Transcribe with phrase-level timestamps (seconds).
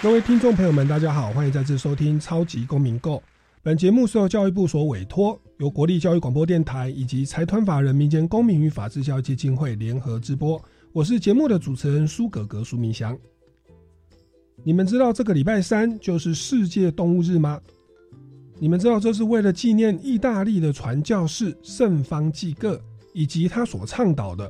[0.00, 3.16] 各位听众朋友们，大家好，欢迎再次收听《超级公民购》。
[3.64, 10.62] 本节目是由教育部所委托，由国立教育广播电台以及财团法人民间公民与法治教育基金会联合直播。
[10.92, 13.18] 我是节目的主持人苏格格苏明祥。
[14.62, 17.60] 你们知道这个礼拜三就是世界动物日吗？
[18.60, 22.80] 你们知道这是为了纪念意大利的传教士圣方济各
[23.14, 24.48] 以及他所倡导的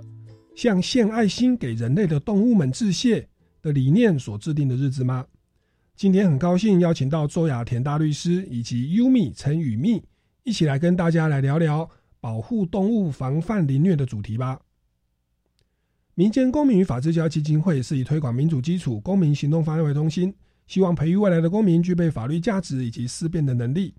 [0.54, 3.26] 向献爱心给人类的动物们致谢
[3.62, 5.24] 的理念所制定的日子吗？
[5.98, 10.00] 今天很高兴邀请到周雅田大律师以及优米陈雨蜜
[10.44, 14.60] 一起来跟大家来聊聊保护动物、防范凌虐的主题吧。
[16.14, 20.32] 民间公民与法治教育基金会是以推广民主基础公民行动方案为中心，
[20.68, 23.92] 希望培育未来的公民具备法律价值以及思辨的能力。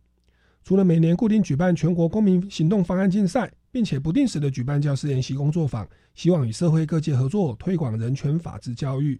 [0.64, 9.20] 除了每年固定举办全国公民行动方案竞赛，并且不定时的举办教师研习工作坊，希望与社会各界合作推广人权法治教育。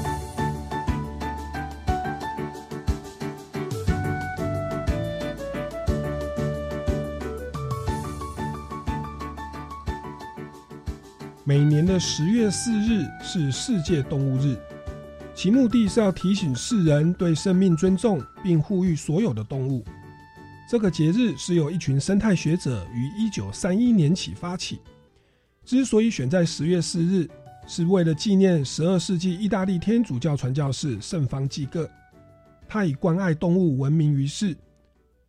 [11.51, 14.55] 每年的十月四日是世界动物日，
[15.35, 19.83] 其目的是要提醒世人对生命尊重，并呼吁所有的动物。
[20.69, 24.79] 这个节日是由一群生态学者于一九三一年起发起。
[25.65, 27.29] 之所以选在十月四日，
[27.67, 31.85] 是为了纪念十二世纪意大利天主教传教士圣方济各。
[32.65, 34.55] 他以关爱动物闻名于世，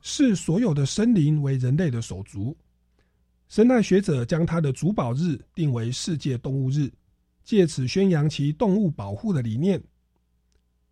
[0.01, 2.57] 视所有的生灵为人类的手足。
[3.53, 6.91] 生态学者将他的主保日定为世界动物日，
[7.45, 9.79] 借此宣扬其动物保护的理念。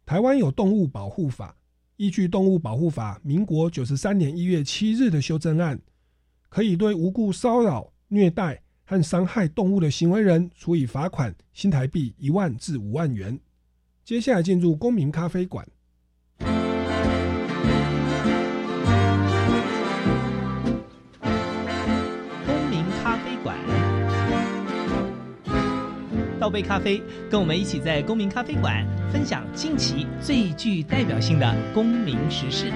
[0.04, 1.56] 台湾有动物保护法，
[1.96, 5.80] 依据动物保护法民国九十三年一月七日的修正案，
[6.50, 13.40] 可以对无故骚扰、虐待和伤害动物的行为人处以罚款新台币一万至五万元。
[14.04, 15.66] 接下来进入公民咖啡馆。
[26.40, 32.72] 倒杯咖啡，跟我们一起在公民咖啡馆分享近期最具代表性的公民时事。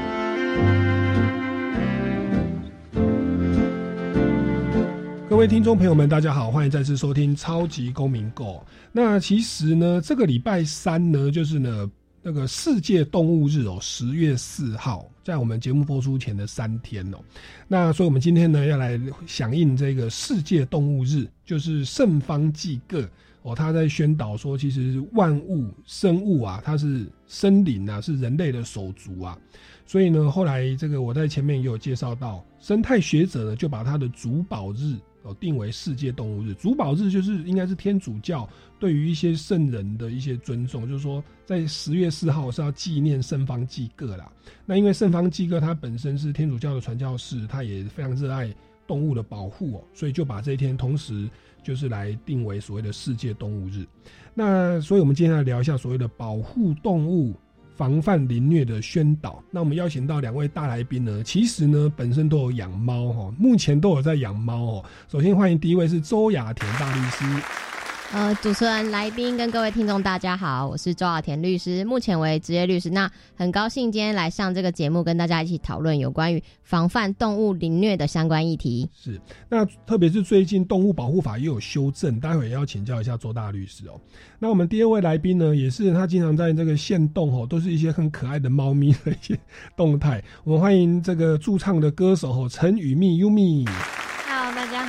[5.30, 8.44] 各位听众朋友们，大家好，欢迎再次收听《超级公民购》。
[8.92, 11.90] 那其实呢，这个礼拜三呢，就是呢
[12.22, 17.18] 那个世界动物日哦，十月四号，在我们节目播出前的三天哦。
[17.66, 23.08] 那所以我们今天呢，要来响应这个世界动物日，就是圣方济各。
[23.42, 29.38] 哦，他在宣导说，其实万物生物啊，它是森林啊，是人类的手足啊。
[29.84, 36.54] 所以呢，后来这个我在前面也有介绍到，生态学者呢就把他的主保日哦定为世界动物日。
[36.54, 38.48] 主保日就是应该是天主教
[38.78, 44.30] 对于一些圣人的一些尊重，就是说在十月四号是要纪念圣方济各啦。
[44.64, 48.54] 那因为圣方济各他本身是天主教的传教士，他也非常热爱
[48.86, 51.28] 动物的保护哦，所以就把这一天同时。
[51.62, 53.86] 就是来定为所谓的世界动物日，
[54.34, 57.32] 那所以我们今天来聊一下所谓的保护动物、
[57.76, 59.42] 防范凌虐的宣导。
[59.50, 64.84] 那我们邀请到两位大来宾呢，其实呢本身都有养猫哈，目前都有在养猫哦。
[65.08, 67.73] 首先欢迎第一位是周雅田大律师。
[68.12, 72.88] 呃，主持人、来宾跟各位听众，大家好，我是周雅田律师，目前为职业律师。
[72.90, 78.88] 那很高兴今天来上这个节目，跟大家一起讨论有关于防范动物凌虐的相关议题。
[78.94, 84.00] 是，那特别是最近动物保护法也有修正，待会也要请教一下周大律师哦。
[84.38, 89.36] 那我们第二位来宾呢，也是他经常在这个线动哦，都是一些很可爱的猫咪的一些
[89.76, 90.22] 动态。
[90.44, 93.68] 我们欢迎这个驻唱的歌手哦，陈雨蜜 Umi。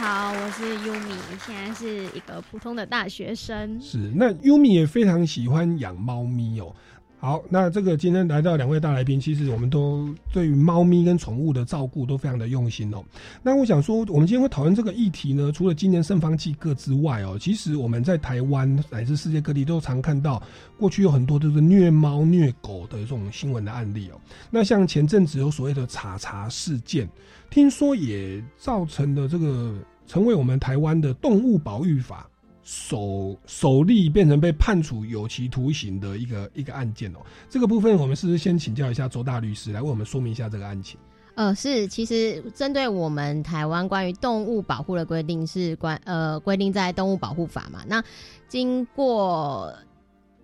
[0.05, 3.81] 好，我是优米，现在是一个普通的大学生。
[3.81, 6.71] 是，那优米也非常喜欢养猫咪哦。
[7.17, 13.03] 好，那这个今天来到两位大来宾，其实我们都对于猫咪跟宠物的照顾都非常的用心哦。
[13.41, 20.39] 那我想说，我们今天会讨论这个议题呢，除了今年盛放季各之外哦，其实我们在台湾乃至世界各地都常看到，
[20.77, 24.21] 过去有很多都是虐猫虐狗的这种新闻的案例哦。
[24.51, 27.09] 那像前阵子有所谓的查查事件，
[27.49, 29.73] 听说也造成了这个
[30.07, 32.29] 成为我们台湾的动物保育法。
[32.67, 40.99] 首首例变成被判处有期徒刑的一个一个案件哦，这个部分我们是不是先请教一下周大律师来为我们说明一下这个案情？
[41.35, 48.03] 呃，是，其实针对我们台湾关于动物保护的规定是关呃规定在动物保护法嘛，那
[48.47, 49.71] 经过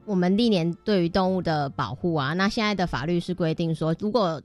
[0.06, 4.40] 我们历年对于动物的保护啊，那现在的法律是规定说，如果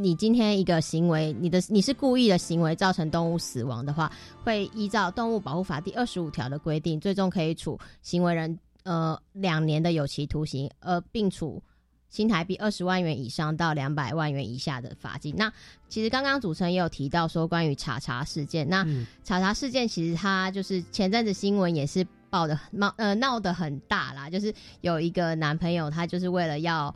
[0.00, 4.08] 你今天一个行为，你的你是故意的行为造成动物死亡的话，
[4.44, 11.60] 会依照动物保护法第二十五条的规定，最终可以处行为人呃两年的有期徒刑，呃，并处
[12.08, 15.34] 新台币二十万元以上到两百万元以下的罚金。
[15.36, 15.52] 那
[15.88, 18.86] 其实刚刚主持人也有提到说关于查查事件，那
[19.24, 26.94] 查查事件其实它就是前阵子新闻也是报的闹呃闹得很大啦，就是有一个男朋友他就是为了要。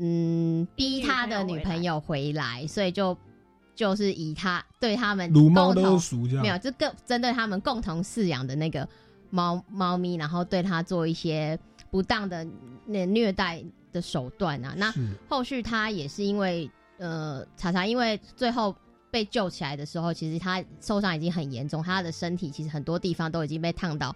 [0.00, 3.18] 嗯，逼他的女朋友回来，所以就
[3.74, 8.88] 就是以他对他们撸猫都熟这样，没有，就更针对他们共同饲养的那个
[9.30, 11.58] 猫猫咪，然后对他做一些
[11.90, 12.46] 不当的
[12.86, 13.60] 那虐待
[13.92, 14.72] 的手段啊。
[14.76, 14.94] 那
[15.28, 18.72] 后续他也是因为呃，查查因为最后
[19.10, 24.14] 被救起来的时候，其实他受伤已经很严重，他的身体其实很多地方都已经被烫到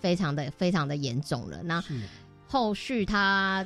[0.00, 1.62] 非常的非常的严重了。
[1.62, 1.80] 那
[2.48, 3.64] 后续他。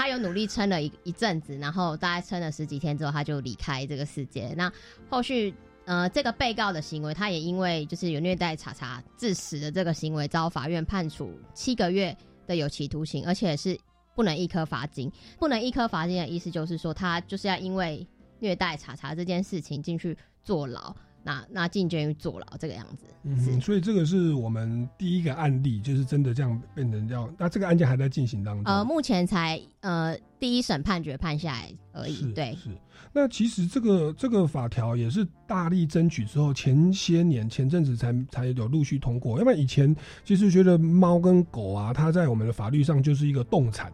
[0.00, 4.54] 他有努力撑了一一阵子，然后大概撑了十几天之后，他就离开这个世界。
[4.56, 4.72] 那
[5.10, 5.54] 后续，
[5.84, 12.16] 呃，这个被告的行为，他也因为就是有虐待查查致死的这个行为，遭法院判处七个月
[12.46, 13.78] 的有期徒刑，而且是
[14.16, 15.12] 不能一颗罚金。
[15.38, 18.06] 不能一颗罚金的意思就是说，他就是要因为
[18.38, 20.96] 虐待查查这件事情进去坐牢。
[21.22, 27.32] 那那进监狱坐牢这个样子，嗯，所以这个是我们第一个案例，就是真的这样变成这样。
[27.38, 32.32] 那这个案件还在进行当中，呃，目前才呃第一审判决判下来而已。
[32.32, 32.70] 对，是。
[33.12, 39.36] 那其实这个这个法条也是大力争取之后，前些年前阵子才才有陆续通过。
[39.38, 39.94] 要不然以前
[40.24, 43.92] 其实觉得猫跟狗啊，它在我们的法律上就是一个动产。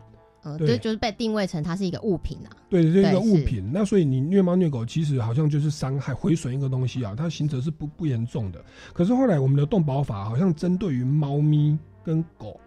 [0.59, 2.51] 对，就是被定位成它是一个物品啊。
[2.69, 3.71] 对，是一个物品。
[3.73, 7.15] 那所以你虐猫虐狗，其实好像就是伤害、毁损一个东西啊。
[7.17, 8.63] 它刑责是不不严重的。
[8.93, 12.61] 可是后来我们的动保法好像针对于猫咪跟狗，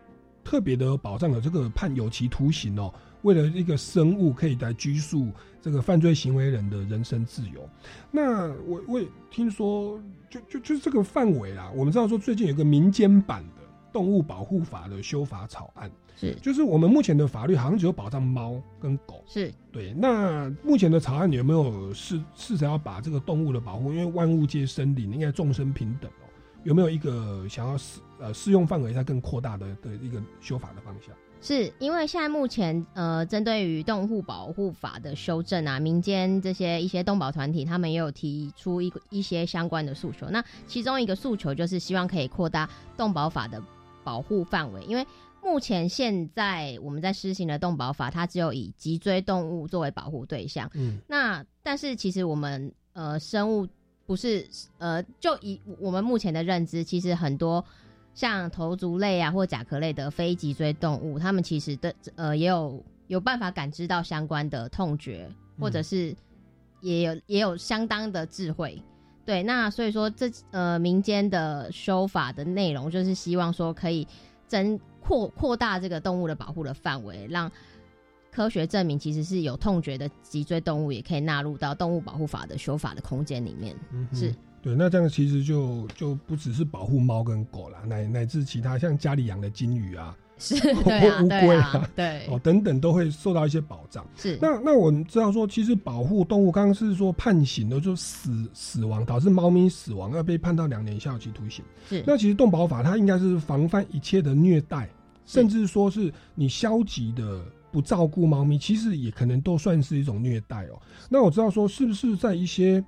[0.44, 2.94] 特别的保障了这个判有期徒刑哦。
[3.22, 5.28] 为了一个生物可以来拘束
[5.62, 7.70] 这个犯罪行为人的人身自由。
[8.10, 11.70] 那我我也听说，就就就是这个范围啦。
[11.76, 15.92] 我们知道说最近有个民间版的动物保护法的修法草案。
[16.20, 19.24] 是，就是我们目前的法律好像只有保障猫跟狗。
[19.26, 19.94] 是对。
[19.94, 23.94] 那目前的草案，你有没有试试着要把这个动物的保护？
[23.94, 26.28] 因为万物皆生灵，应该众生平等哦。
[26.66, 31.16] 有没有一个想要适呃适用范围再更扩大的的一个修法的方向？
[31.42, 40.28] 是因为现在目前呃，针对于动物保护法的修正啊，民间这些一些动保团体，他们也有提出一一些相关的诉求。
[40.30, 43.64] 那其中一个诉求就是希望可以扩大动保法的
[44.04, 45.08] 保护范围，因为。
[45.42, 50.70] 目前现在我们在施行的动保法，它只有以脊椎动物作为保护对象。
[50.74, 53.68] 嗯，那但是其实我们呃生物
[54.06, 54.48] 不是
[54.78, 57.64] 呃就以我们目前的认知，其实很多
[58.14, 65.28] 像头足类啊或甲壳类的非脊椎动物，它们其实的呃也有有办法感知到相关的痛觉，
[65.60, 66.16] 或者是
[66.82, 68.82] 也有也有相当的智慧。
[69.26, 74.08] 对，那所以说这呃民间的修法的内容，就是希望说可以
[74.48, 74.80] 增。
[75.10, 77.52] 扩扩大这个动物的保护的范围，让
[78.32, 83.76] 科学证明其实是有痛觉的脊椎动物也可以纳入到动物保护法的修法的空间里面。
[83.92, 90.16] 嗯是对，那这样其实就就不只是保护猫跟狗啦，乃乃至其他像家里养的金鱼啊。
[90.40, 94.08] 是，对乌龟啊，对哦，等等都会受到一些保障。
[94.16, 101.66] 是，那那我们知道说，其实保护动物，刚刚是说判刑的，就死死亡导致猫咪死亡要被判到两年以下有期徒刑。
[101.90, 104.90] 是，那其实动保法它应该是防范一切的虐待，
[105.32, 110.82] 甚至说是你消极的不照顾猫咪，其实也可能都算是一种虐待哦。
[111.10, 112.84] 那我知道说，是不是在一些。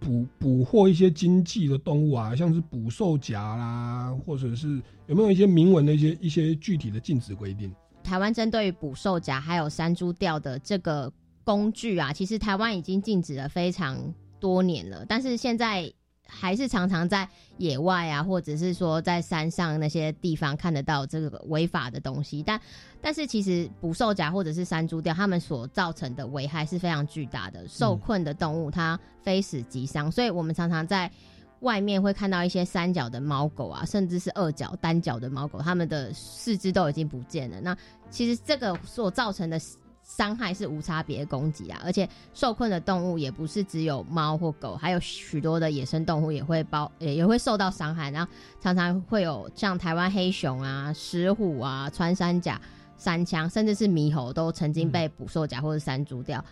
[0.00, 7.72] 捕捕获一些经济的动物啊，像是捕兽夹啦，或者是有没有一些明文的一些一些具体的禁止规定？
[8.02, 11.10] 台湾针对捕兽夹还有山猪钓的这个
[11.42, 13.96] 工具啊，其实台湾已经禁止了非常
[14.38, 15.06] 多年了。
[15.08, 15.90] 但是现在
[16.26, 17.28] 还是常常在
[17.58, 22.60] 野外啊，或者是说在山上那些地方看得到这个违法的东西，但
[23.00, 27.66] 但是其实捕兽夹或者是山猪钓，它们所造成的危害是非常巨大的。
[27.68, 31.10] 受困的动物它非死即伤，所以我们常常在
[31.60, 37.60] 外面会看到一些三角的猫狗啊，甚至是二角、单角的猫狗，它们的四肢都已经不见了。
[37.60, 37.76] 那
[38.10, 39.60] 其实这个所造成的。
[40.16, 48.30] 伤害是无差别攻击啊，而且受困的动物也不是只有猫或狗，还有许多的野生动物也会包也也会受到伤害，然后
[48.60, 52.60] 常常会有像台湾黑熊啊、石虎啊、穿山甲、
[52.96, 56.44] 山枪，甚至是猕猴都曾经被捕兽夹或者山猪掉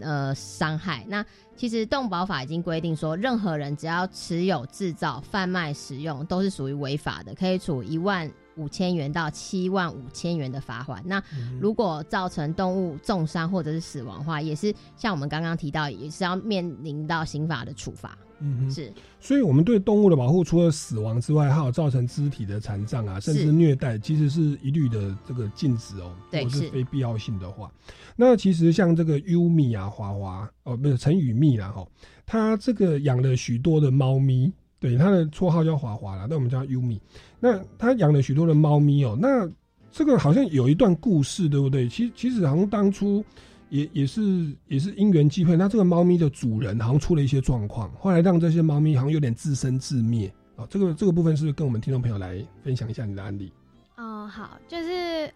[0.00, 1.04] 呃伤害。
[1.06, 8.28] 那其实动保法已经规定说，任何人只要持有、制造、贩卖、使用都是属于违法的，可以处一万。
[8.56, 11.02] 五千元到七万五千元的罚款。
[11.06, 11.22] 那
[11.60, 18.16] 如果造成动物重伤或者是死亡的话，也是像我们刚刚提到，也是要面临到刑法的处罚。
[18.40, 18.92] 嗯哼，是。
[19.20, 26.12] 所以，我们对动物的保护，除了死亡之外，还有造成肢体的残障啊，甚至虐待，其实是一律的这个禁止哦。
[26.30, 27.72] 对，是非必要性的话。
[28.16, 31.86] 那其实像这个优米啊，华华哦，不是陈宇蜜啦哈，
[32.26, 34.52] 他这个养了许多的猫咪。
[34.84, 37.00] 对，他的绰号叫华华啦，那我们叫优米。
[37.40, 39.50] 那他养了许多的猫咪哦，那
[39.90, 41.88] 这个好像有一段故事，对不对？
[41.88, 43.24] 其其实好像当初
[43.70, 50.66] 也也是也是因缘际会，那这个猫咪的主人好像出了一些状况，后来让这些猫咪好像有点自生自灭哦。
[50.68, 53.50] 这个这个部分是不是跟我们听众朋友来分享一下你的案例？
[53.96, 55.32] 哦，好，就是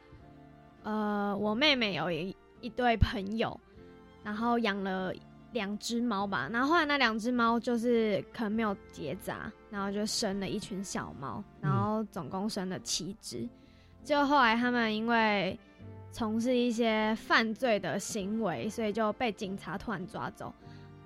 [0.83, 3.59] 呃，我妹妹有一一对朋友，
[4.23, 5.11] 然后养了。
[5.53, 13.49] 两只猫吧，然后后来那两只猫就是可能没有结扎，然后就生了一群小猫，然后总共生了七只。
[14.05, 15.59] 就后来他们因为
[16.13, 20.55] 从事一些犯罪的行为，所以就被警察突然抓走。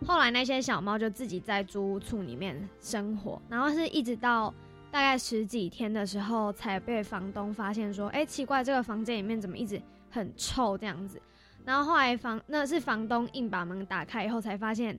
[0.04, 4.52] 后来那些小猫就自己在租屋处里面生活，然后是一直到
[4.90, 9.80] 大概十几天的时候，才被房东发现说：“哎，奇怪，这个房间里面怎么一直
[10.10, 11.22] 很臭这样子。”
[11.64, 14.98] 然后后来房那是房东硬把门打开以后才发现，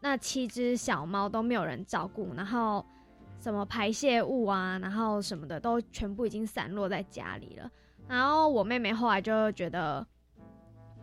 [0.00, 2.84] 那七只小猫都没有人照顾，然后
[3.40, 7.70] 什么排泄物啊，然后什么的都全部已经散落在家里了。
[8.08, 10.06] 然后我妹妹后来就觉得，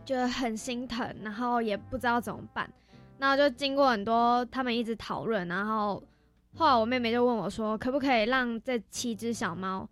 [0.06, 2.70] 就很心疼，然后也不知道怎么办。
[3.18, 6.02] 然后就经过很多他们一直讨论，然后
[6.56, 9.86] 后来我妹妹就问我说，可不可以让这七只小猫？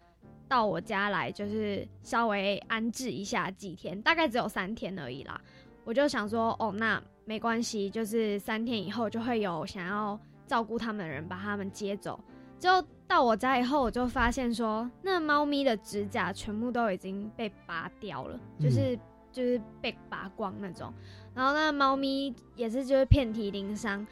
[0.52, 5.40] 到我家来就是稍微安置一下几天，大概只有三天而已啦。
[5.82, 12.22] 我就想说，哦，那没关系，就是三天以后就会有想要照顾他们的人把他们接走。
[12.58, 12.68] 就
[13.08, 18.94] 到我家以后，我就发现说，那猫咪的指甲全部都已经被拔掉了，就是
[19.32, 20.92] 就是被拔光那种。
[21.34, 24.06] 然后那猫咪也是就是遍体鳞伤。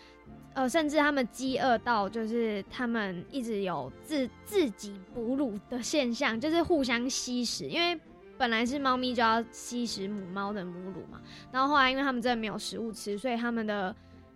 [0.52, 7.66] 呃，甚至他们饥饿到，就是他们一直有自自己哺乳的现象，就是互相吸食。
[7.66, 7.98] 因为
[8.36, 11.20] 本来是猫咪就要吸食母猫的母乳嘛，
[11.52, 13.94] 然后后来因为他们真的没有食物吃，所以他们的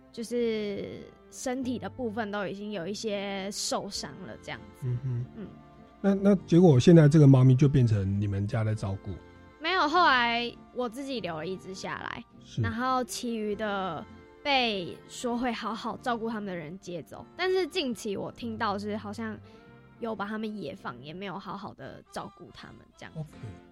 [0.09, 4.87] 就是身体的部分都已经有一些受伤了，这样子。
[4.87, 5.47] 嗯哼，嗯。
[5.99, 9.11] 那那结果现在这个猫咪就变成你们家的照顾？
[9.59, 12.23] 没有，后来我自己留了一只下来，
[12.61, 14.05] 然后其余的。
[14.45, 19.35] 被说会好好照顾他们的人接走，但是近期我听到是好像
[19.99, 23.11] 有把他们野放，也没有好好的照顾他们这样。
[23.15, 23.27] OK，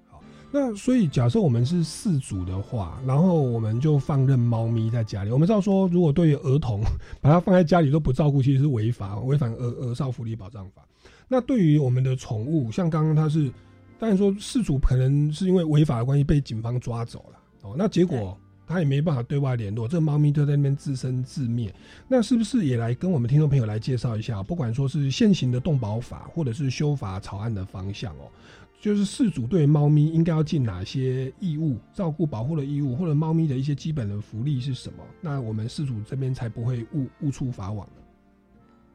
[0.09, 0.19] 好，
[0.51, 5.29] 那所以假设我们是四组的话，然后我们就放任猫咪在家里。
[5.29, 6.81] 我们知道说，如果对于儿童
[7.21, 10.83] 把它放在家里都不照顾，其实是违法，违反儿儿少福利保障法。
[11.27, 13.47] 那对于我们的宠物，像刚刚他是，
[13.99, 18.35] 当然说四组可能是因为违法的关系被警方抓走了哦，那结果。
[18.65, 21.73] 他也没办法对外联络，这猫咪就在那边自生自灭。
[22.07, 24.41] 那是不是也来跟我们听众朋友来介绍一下？
[24.41, 28.31] 不管说是现行的动保法，或者是修法草案的方向哦，
[28.79, 35.03] 就是饲主对猫咪应该要尽哪些义务、照顾保护的义务，或者猫咪的一些基本的福利是什么？
[35.19, 37.87] 那我们饲主这边才不会误误触法网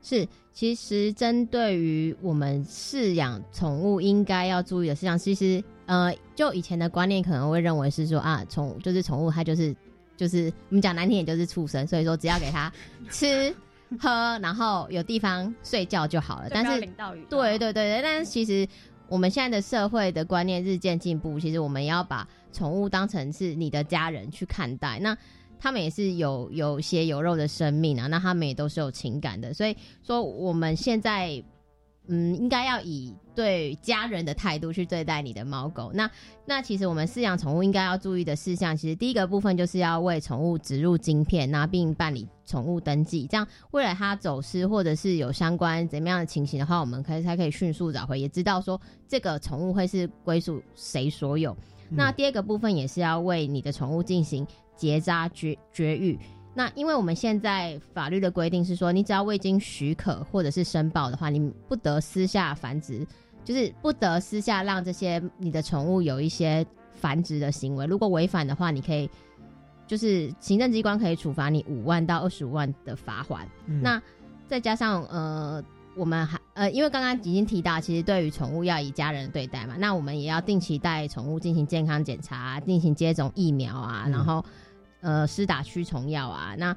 [0.00, 5.62] 是，其实针对于我们饲养宠物应该要注意的事项，其实。
[5.88, 9.74] 呃，就以前的观念可能会认为是说啊，宠就是宠物，它就是
[10.18, 12.70] 就是我们讲难听点就是畜生，所以说只要给它
[13.10, 13.52] 吃
[13.98, 16.48] 喝，然后有地方睡觉就好了。
[16.50, 16.78] 但是
[17.30, 18.68] 对对对对，但是其实
[19.08, 24.98] 我们现在的社会的观念日渐进步，其实我们要把宠物当成是你的家人去看待。
[25.00, 25.16] 那
[25.58, 29.54] 他们也是有有血有肉的生命啊，那他们也都是有情感的。
[29.54, 31.42] 所以说我们现在
[32.08, 35.90] 嗯，应该要以对家人的态度去对待你的猫狗。
[35.94, 36.10] 那
[36.46, 51.56] 那其实我们饲养宠物应该要注意的事项，其实第一个部分就是要为宠物植入晶片，那并办理宠物登记，这样未来它走失或者是有相关怎么样的情形的话，我们可以才可以迅速找回，也知道说这个宠物会是归属谁所有。
[51.90, 54.46] 那第二个部分也是要为你的宠物进行
[54.76, 56.18] 结扎绝绝育。
[56.58, 61.38] 那因为我们现在法律的规定是说，你只要未经许可或者是申报的话，你
[61.68, 63.06] 不得私下繁殖，
[63.44, 67.86] 就是不得私下让这些你的宠物有一些繁殖的行为。
[67.86, 69.08] 如果违反的话，你可以
[69.86, 73.46] 就是行政机关可以处罚你五万到二十五万的罚款。
[73.66, 74.02] 嗯那
[74.48, 75.62] 再加上呃，
[75.94, 84.44] 我们还呃，因为刚刚已经提到，其实对于宠物要以家人对待嘛，那我们也要定期带宠物进行健康检查，进行接种疫苗啊，嗯然后
[85.00, 86.76] 呃施打驱虫药啊，那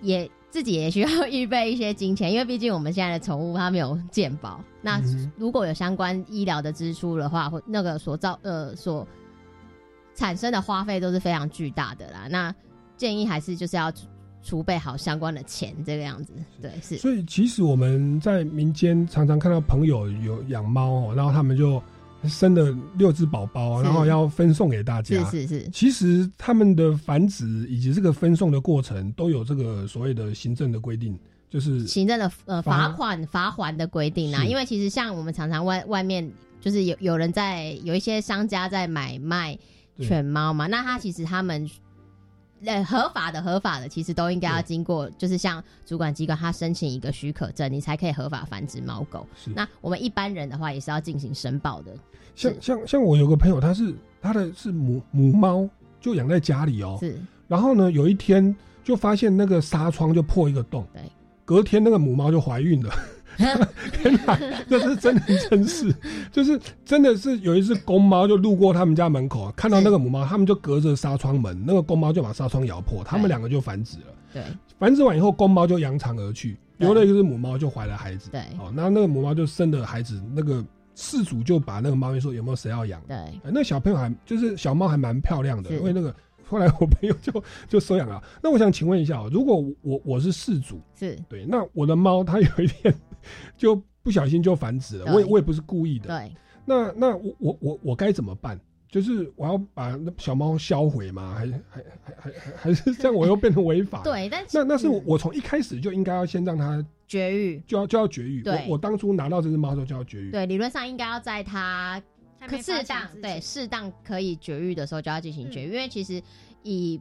[0.00, 5.00] 也自己也需要 预备一些金钱，因为毕竟我们现在的宠物它没有健保，那
[5.36, 9.06] 如果有相关医疗的支出的话，或那个所造呃所
[10.14, 12.26] 产生的花费都是非常巨大的啦。
[12.30, 12.54] 那
[12.96, 14.06] 建议还是就是要储
[14.42, 16.32] 储备好相关的钱，这个样子。
[16.60, 21.82] 对，是所以其实我们在民间常常看到朋友有养猫哦，然后他们就
[22.28, 25.22] 生了六只宝宝，然后要分送给大家。
[25.24, 36.28] 是是是，其实他们的繁殖以及这个分送的过程都有这个所谓的行政的规定，就是行政的呃罚罚款罚还的规定啊，因为其实像我们常常外外面
[36.60, 39.58] 就是有有人在有一些商家在买卖
[39.98, 41.70] 犬猫嘛，那他其实他们。
[42.66, 49.26] 呃，合法的、合法的，其实都应该要对经过，就是像主管机关，他申请一个许可证，你才可以合法繁殖猫狗。
[49.36, 51.94] 是那我们一般人的话，也是要进行申报的。
[52.34, 55.68] 像像像我有个朋友，他是他的是母母猫，
[56.00, 56.96] 就养在家里哦。
[57.00, 61.02] 是，然后呢，有一天就发现那个纱窗就破一个洞，对，
[61.44, 62.92] 隔天那个母猫就怀孕了。
[63.36, 64.38] 天哪，
[64.68, 65.94] 这是真人真事，
[66.30, 74.04] 就是真的是有一只公猫就路过他们家门口，看到那个母猫，他们就隔着纱窗门，那个公猫就把纱窗咬破，他们两个就繁殖了。
[74.32, 74.42] 对
[74.78, 78.30] 繁殖完以后，公猫就扬长而去，对留了一只母猫就怀了孩子。
[78.30, 80.64] 对哦，那那个母猫就生了孩子，那个
[80.94, 83.00] 事主就把那个猫咪说有没有谁要养？
[83.06, 86.14] 对，呃那小朋友还就是小猫还蛮漂亮的，因为那个
[86.46, 88.22] 后来我朋友就就收养了。
[88.42, 92.92] 那我想请问一下哦，如果我我是事主，是，对，那我的猫它有一天
[93.56, 96.32] 就不小心就繁殖了，我也我也不是故意的，对，
[96.64, 98.58] 那那我我我我该怎么办？
[98.88, 101.34] 就是我要把那小猫销毁吗？
[101.36, 108.40] 还还还还还还是这样我又变成违法？， 对，但那那是我从一开始就应该要先让它绝育，就要就要绝育。
[108.42, 110.30] 对我我当初拿到这只猫的时候就要绝育。
[110.30, 112.00] 对，理论上应该要在它
[112.62, 116.22] 适当对适当可以绝育的时候就要进行绝育，嗯因为其实
[116.62, 117.00] 以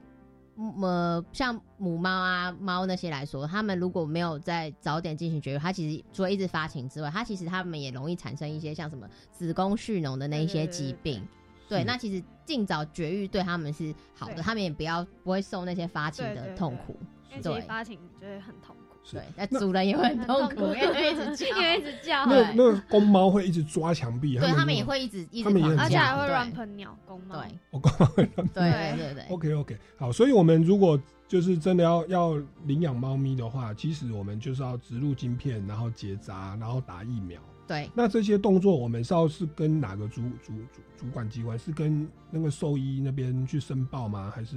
[0.82, 11.26] 呃像母猫啊猫那些来说，它们如果没有在早点进行绝育，它其实除了一直发情之外，它其实它们也容易产生一些像什么子宫蓄脓的那一些疾病。
[11.68, 14.44] 对，是那其实尽早绝育对他们是好的，对。
[14.44, 16.56] 他们也不要不会受那些发情的对对对。
[16.56, 16.96] 痛苦。
[17.32, 18.76] 因为其实发情就会很痛
[19.12, 27.42] 对，那那主人也会很痛苦，因为一直叫，因为一直叫， 那 那公猫会一直抓墙壁，对他们也会一直一直而且还会乱喷鸟公猫。
[27.42, 37.42] 对我公猫会乱对对对对对 OK OK，好，所以我们如果就是真的要要领养猫咪的话，其实我们就是要植入晶片，然后结扎，然后打疫苗。
[37.68, 37.90] 对。
[37.94, 41.58] 那这些动作，我们是要是跟哪个主主主主管机关？
[41.58, 44.32] 是跟那个兽医那边去申报吗？
[44.36, 44.56] 还是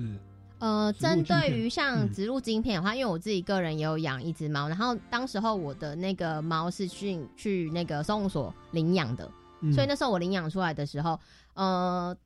[0.59, 2.13] 呃，针对于像嗯。
[2.13, 9.73] 植入晶片的话，因为我自己个人也有养一只猫，然后当时候我的那个猫是去去那个收容所领养的，嗯。
[9.73, 11.21] 所以那时候我领养出来的时候，
[11.55, 12.17] 呃，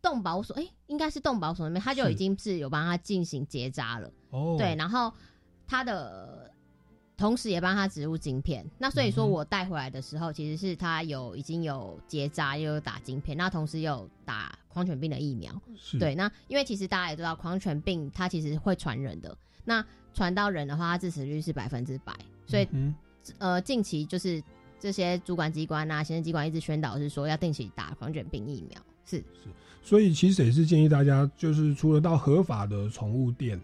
[0.00, 5.12] 动保所哎、应该是动保所那边，他就已经是有帮他进行结扎了，哦，对，然后
[5.66, 6.48] 他的
[7.16, 15.50] 同时也帮他植入晶片，那所以说我带回来的时候，其实是他有已经有结扎，又有打晶片，那同时又有打狂犬病的疫苗。
[15.76, 19.36] 是对，那因为其实大家也知道，狂犬病它其实会传人的。
[19.64, 22.14] 那传到人的话，它致死率是百分之百。
[22.46, 22.94] 所以、嗯
[23.38, 24.42] 呃，近期就是
[24.78, 28.78] 这些主管机关啊、行政机关一直宣导是说要定期打狂犬病疫苗。
[29.06, 29.48] 是是，
[29.82, 33.62] 所以其实也是建议大家，就是除了到合法的宠物店，哦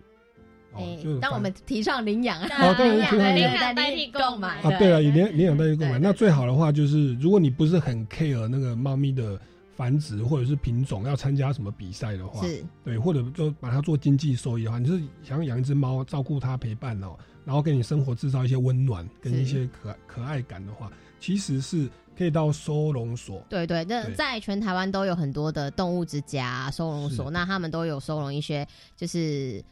[0.75, 9.41] 哎、当我们提倡领养，哦对领养提倡领养对代代替购买啊，对了，以领领养代替购买，那最好的话就是，如果你不是很 care 那个猫咪的
[9.75, 12.65] 繁殖或者是品种，要参加什么比赛的话，是。
[12.85, 23.43] 对，或者就把它做经济收益的话，你就是想养一只猫，照顾它陪伴哦，然后给你生活制造一些温暖跟一些可可爱感的话，其实是可以到收容所。
[23.49, 29.65] 对对，那在全台湾都有很多的动物之家、啊收容所，那他们都有收容一些就是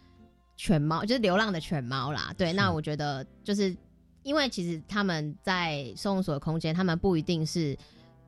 [0.61, 2.35] 犬猫，就是流浪的犬猫啦。
[2.37, 3.75] 对，那我觉得就是
[4.25, 7.75] 因为其实他们在收容所的空间，他们不一定是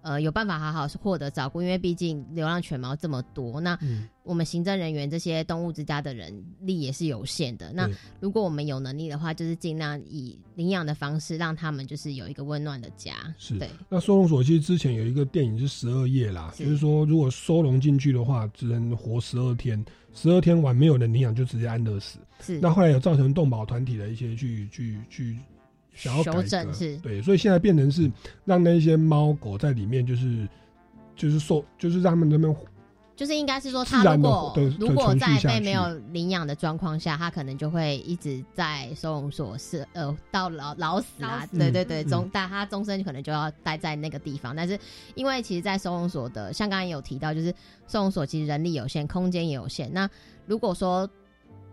[0.01, 7.71] 呃有办法好好获得照顾，因为毕竟流浪犬猫这么多，那嗯，我们行政人员这些动物之家的人力也是有限的。
[7.75, 7.87] 那
[8.19, 13.13] 如果我们有能力的话，就是尽量以领养的方式，让他们就是有一个温暖的家。
[13.37, 22.19] 是对，那收容所其实之前有一个电影是十二夜啦，是就是说如果收容进去的话，只能活十二天，十二天完没有人领养就直接安乐死。
[22.41, 22.59] 是。
[22.61, 25.37] 那后来有造成动保团体的一些去去去
[25.95, 26.97] 想要改是。
[26.99, 28.11] 对，所以现在变成是
[28.45, 30.49] 让那些猫狗在里面就是
[31.17, 32.55] 就是受就是让他们那边
[33.23, 44.57] 就是应该是说，自他如果如果在被没有领养的状况下，他可能就会一直在收容所是呃到老老死啊，死对对对，嗯终但他终身可能就要待在那个地方。
[44.57, 44.77] 但是
[45.15, 47.55] 因为其实，在收容所的，像刚才有提到，就是
[47.87, 49.89] 收容所其实人力有限，空间也有限。
[49.93, 50.11] 那
[50.47, 51.09] 如果说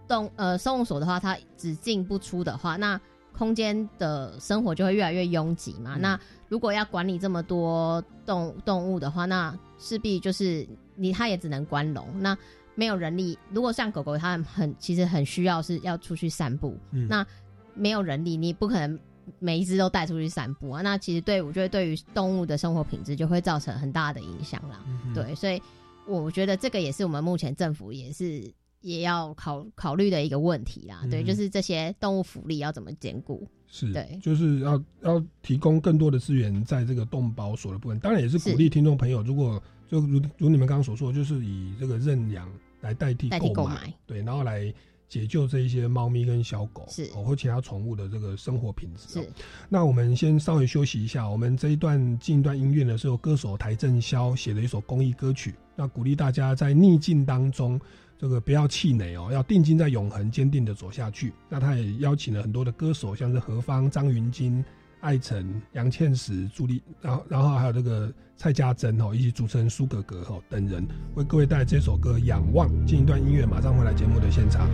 [0.08, 3.02] 动呃收容所的话，它只进不出的话，那
[3.36, 5.96] 空间的生活就会越来越拥挤嘛。
[5.96, 10.68] 嗯那如果要管理这么多动动物的话，那势必就是
[11.00, 12.06] 你它也只能关笼。
[12.20, 12.38] 那
[12.76, 17.26] 没有人力，如果像狗狗，它很其实很需要是要出去散步，嗯那
[17.74, 19.00] 没有人力，你不可能
[19.40, 20.82] 每一只都带出去散步啊。
[20.82, 24.84] 那其实对我觉得对于动物的生活品质就会造成很大的影响啦。
[24.88, 25.62] 嗯对，所以
[26.08, 31.02] 我觉得这个也是我们目前政府也是也要考考虑的一个问题啦。
[31.12, 33.46] 对，嗯就是这些动物福利要怎么兼顾？
[33.68, 42.50] 是，对就是要要提供更多的资源在这个动保所的部分，当然也是鼓励听众朋友，如果就如如你们刚刚所说，就是以这个认养
[42.82, 44.74] 来代替代替购买，对，然后来
[45.08, 49.24] 解救这一些猫咪跟小狗是哦或其他宠物的这个生活品质、哦。
[49.24, 49.30] 是
[49.68, 57.80] 那我们先稍微休息一下，我们这一段进一段音乐呢，是由歌手邰正宵写的一首公益歌曲，那鼓励大家在逆境当中。
[58.22, 61.32] 这个不要气馁哦，要定睛在永恒，坚定的走下去。
[61.48, 64.62] 那他也邀请了很多的歌手，像是何方、张芸京、
[65.02, 70.86] 艾辰、杨倩石、朱丽，然后然后还有这个蔡家珍哦，以及主持人苏格格哦等人，
[71.16, 72.70] 为各位带来这首歌《仰望》。
[72.86, 74.68] 进一段音乐，马上回来节目的现场。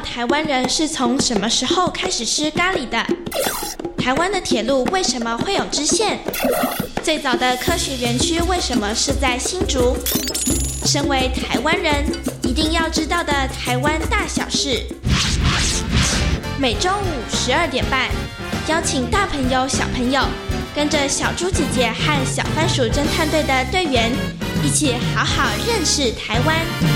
[0.00, 3.04] 台湾人是从什么时候开始吃咖喱的？
[3.96, 6.20] 台湾的铁路为什么会有支线？
[7.02, 9.96] 最早的科学园区为什么是在新竹？
[10.84, 12.04] 身为台湾人，
[12.42, 14.84] 一定要知道的台湾大小事。
[16.58, 18.08] 每周五十二点半，
[18.68, 20.22] 邀请大朋友、小朋友，
[20.74, 24.12] 跟着小猪姐姐和小番薯侦探队的队员，
[24.64, 26.95] 一起好好认识台湾。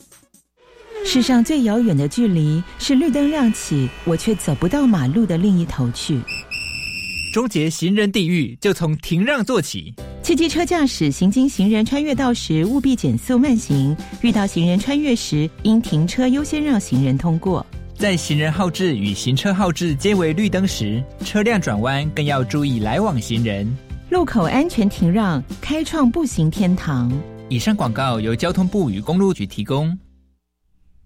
[1.03, 6.21] 世上最遥远的距离是绿灯亮起，我却走不到马路的另一头去。
[7.33, 9.93] 终结行人地狱，就从停让做起。
[10.21, 17.65] 汽机车驾驶行经行人穿越道时，务必减速慢行；遇到行人穿越时，应停车优先让行人通过。
[17.97, 23.69] 在行人号志与行车号志皆为绿灯时，车辆转弯更要注意来往行人。
[24.09, 27.11] 路口安全停让，开创步行天堂。
[27.49, 29.97] 以上广告由交通部与公路局提供。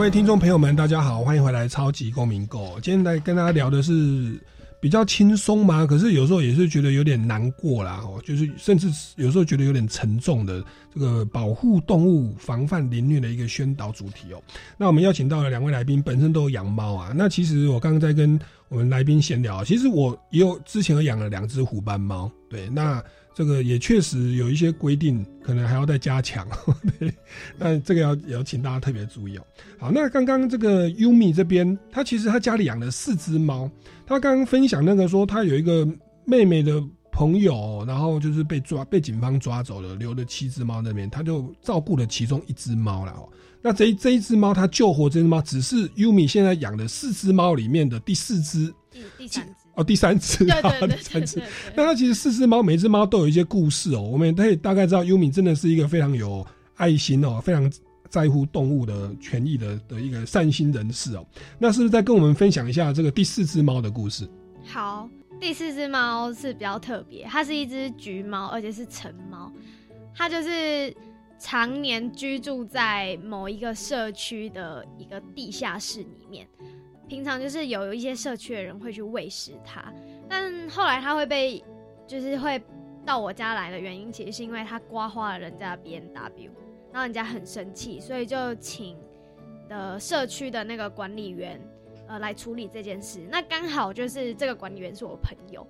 [0.00, 2.78] 各位听众朋友们，大家好，欢迎回来《超级公民购》。
[2.80, 4.40] 今天来跟大家聊的是
[4.80, 14.42] 比较轻松嘛，可是有时候也是觉得有点难过啦，哦，就是甚至有时候觉得有点沉重的这个保护动物、防范凌虐的一个宣导主题哦。
[14.78, 17.12] 那我们邀请到了两位来宾，本身都有养猫啊。
[17.14, 23.04] 那其实我刚刚在跟我们来宾闲聊，其实我也有之前有养了两只虎斑猫，对，那。
[23.32, 26.46] 这个也确实有一些规定，可能还要再加强。
[27.56, 29.42] 那这个要也要请大家特别注意哦。
[29.78, 33.70] 好，那刚刚这个优米这边，他其实他家里养了四只猫。
[34.06, 35.88] 他刚刚分享那个说，他有一个
[36.24, 43.12] 妹妹的朋友，然后就是被抓，被警方抓走了，留了七只猫那边，他就照顾了其中一只猫了。
[43.12, 43.28] 哦，
[43.62, 48.74] 那这这一只猫，他救活这只猫，只是优米现在养的四只猫里面的第四只。
[48.90, 49.48] 第第三。
[49.80, 51.42] 哦，第三次， 第三次。
[51.74, 54.02] 那它其实四只猫，每只猫都有一些故事哦。
[54.02, 57.70] 我们可以大概知道，优米真的是一个非常有爱心哦，非常
[58.08, 61.26] 在乎动物的权益的的一个善心人士哦。
[61.58, 64.28] 那是不是再跟我们分享一下这个第四只猫的故事？
[64.66, 65.08] 好，
[65.40, 69.50] 第四只猫是比较特别，它是一只橘猫，而且是橙猫。
[70.14, 70.94] 它就是
[71.38, 76.46] 常年居住在某一个社区的一个地下室里面。
[77.10, 79.92] 平常就是有一些社区的人会去喂食它，
[80.28, 81.62] 但后来它会被，
[82.06, 82.62] 就是会
[83.04, 86.52] 到我家来的原因，其实是因为它刮花了人家的 B N W，
[86.92, 88.96] 然后人家很生气，所以就请
[89.68, 91.60] 的社区的那个管理员，
[92.06, 93.26] 呃，来处理这件事。
[93.28, 95.66] 那刚好就是这个管理员是我朋友，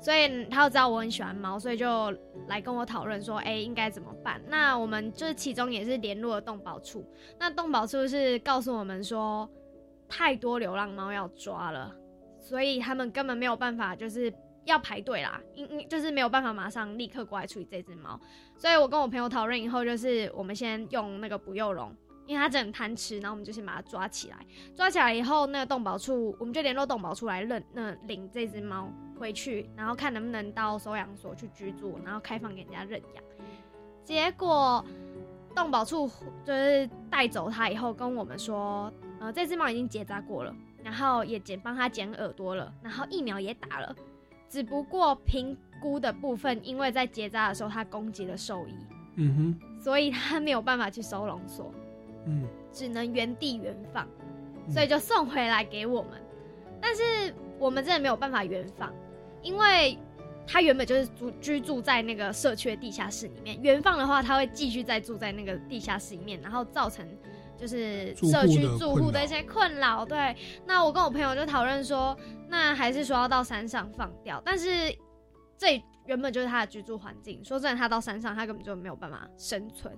[0.00, 2.12] 所以他知道我很喜欢猫，所以就
[2.48, 4.40] 来跟我讨论说，哎，应该怎么办？
[4.48, 7.06] 那我们就是其中也是联络了动保处，
[7.38, 9.48] 那动保处是告诉我们说。
[10.10, 11.94] 太多流浪猫要抓了，
[12.38, 14.30] 所以他们根本没有办法，就是
[14.64, 18.20] 要排队啦，因因就是没有办法马上立刻过来处理这只猫。
[18.56, 21.94] 所以我跟我朋友讨论以后，就是我们先用那个不幼笼，
[22.26, 24.36] 因为它真的很贪吃，然后我们就先把它抓起来。
[24.76, 33.24] 抓起来以后，那个动保处我们就联络动保处来认那领这只猫回去，然后看能不能到收养所去居住，然后开放给人家认养。
[34.04, 34.84] 结果
[35.54, 36.10] 动保处
[36.44, 38.92] 就是带走它以后，跟我们说。
[39.20, 43.94] 呃，这只猫已经结扎过了，然后也剪帮它剪耳朵了，然后疫苗也打了，
[44.48, 48.74] 只不过评估的部分，因为在结扎的时候它攻击了兽医，
[49.16, 51.70] 嗯哼，所以它没有办法去收容所，
[52.24, 54.08] 嗯，只能原地原放，
[54.70, 56.12] 所以就送回来给我们，
[56.80, 58.90] 但是我们真的没有办法原放，
[59.42, 59.98] 因为
[60.46, 67.06] 它原本就是住居住在那个社区的地下室里面，原放的话，它会继续再住在那个地下室里面，然后造成。
[67.60, 70.04] 就是社区住户的一些困扰。
[70.04, 70.34] 对，
[70.66, 72.16] 那我跟我朋友就讨论说，
[72.48, 74.96] 那还是说要到山上放掉，但是
[75.58, 77.44] 这原本就是他的居住环境。
[77.44, 79.94] 说真的，他到山上他根本就没有办法生存。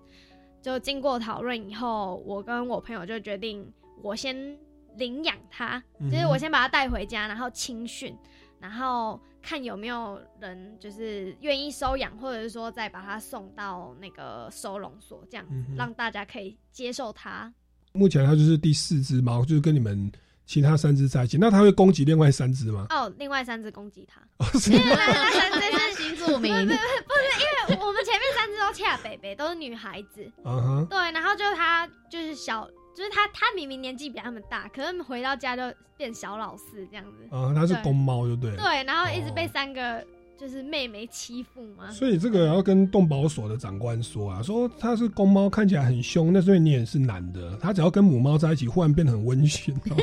[0.60, 3.72] 就经过讨论以后，我跟我朋友就决定，
[4.02, 4.58] 我先
[4.96, 8.16] 领养它，嗯哼就是我先把他带回家，然后青训，
[8.60, 17.52] 然后看有没有人就是愿意收养，或者是说再把它送到那个收容所，这样子、嗯让大家可以接受它。
[17.92, 20.10] 目前它就是第四只猫，就是跟你们
[20.46, 21.36] 其他三只在一起。
[21.38, 22.86] 那它会攻击另外三只吗？
[22.90, 24.22] 哦，另外三只攻击它，
[24.58, 30.24] 是因为那三只是新住民 不是不是，因为我们前面三只都恰北北，都是女孩子。
[30.44, 35.62] 嗯哼，对，然后就是他就是小，就是他他明明年纪比他们大，可是回到家就
[35.96, 37.34] 变小老四这样子。
[37.34, 38.56] 啊，他是公猫，就对了。
[38.56, 40.04] 对，然后一直被三个
[40.38, 41.90] 就是妹妹欺负嘛。
[41.90, 47.56] 所以这个要跟动保所的长官说啊，说他是公猫，看起来很凶，那是因为你也是男的。
[47.56, 49.96] 他只要跟母猫在一起，忽然变得很温驯哦。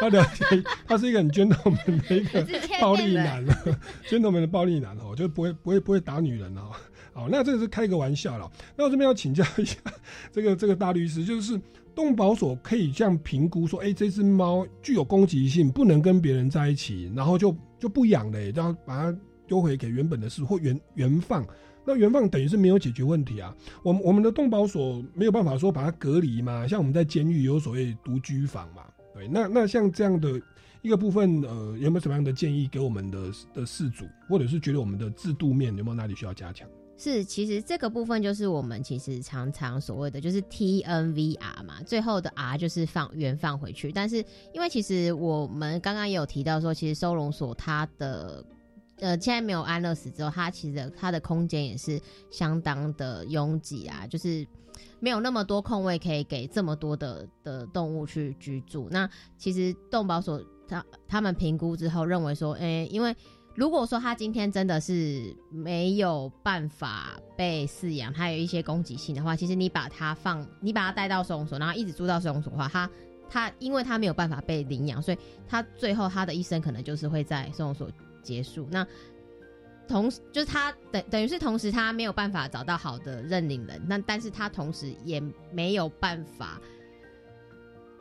[0.00, 0.44] 它了解，
[0.86, 2.46] 他是一个很 gentleman 的一个
[2.80, 3.54] 暴力男 了
[4.06, 6.70] ，gentleman 的暴力男哦，就不会不会不会打女人哦。
[7.14, 8.50] 好，那这个是开个玩笑了。
[8.76, 9.78] 那我这边要请教一下
[10.32, 11.58] 这个这个大律师，就是
[11.94, 21.46] 动保所可以这样评估说，哎、这只猫具有攻击性，不能跟别人在一起，然后就就不养了、然后把它丢回给原本的事或原原放。
[21.86, 23.54] 那原放等于是没有解决问题啊。
[23.82, 29.28] 我们我们的动保所没有办法说把它隔离嘛，像我们在监狱有所谓独居房嘛，对。
[29.28, 30.40] 那那像这样的
[30.80, 36.66] 一个部分，呃，有没有什么样的建议给我们的的事主，或者是觉得我们的制度面有没有哪里需要加强？
[36.96, 43.90] 是，其实这个部分就是我们其实常常所谓的就是 T N V R 嘛，最后的 R 就是放原放回去。
[43.90, 48.44] 但是因为其实我们刚刚也有提到说，其实收容所它的
[49.00, 54.46] 呃现在没有安乐死之后，它其实它的空间也是相当的拥挤啊，就是
[55.00, 58.88] 没有那么多空位可以给这么多的的动物去居住。
[58.88, 63.14] 那其实动保所他他们评估之后认为说，诶、因为
[63.54, 72.90] 如果说他今天真的是没有办法被饲养，他有一些攻击性的话，其实你把它放，你把它带到收容所，然后一直住到收容所的话，他
[73.30, 77.88] 他因为他没有办法被领养，所以他最后他的一生可能就是会在收容所
[78.22, 78.66] 结束。
[78.70, 78.86] 那
[79.86, 86.60] 同就是他等等于是同时他没有办法找到好的认领人，那但是他同时也没有办法，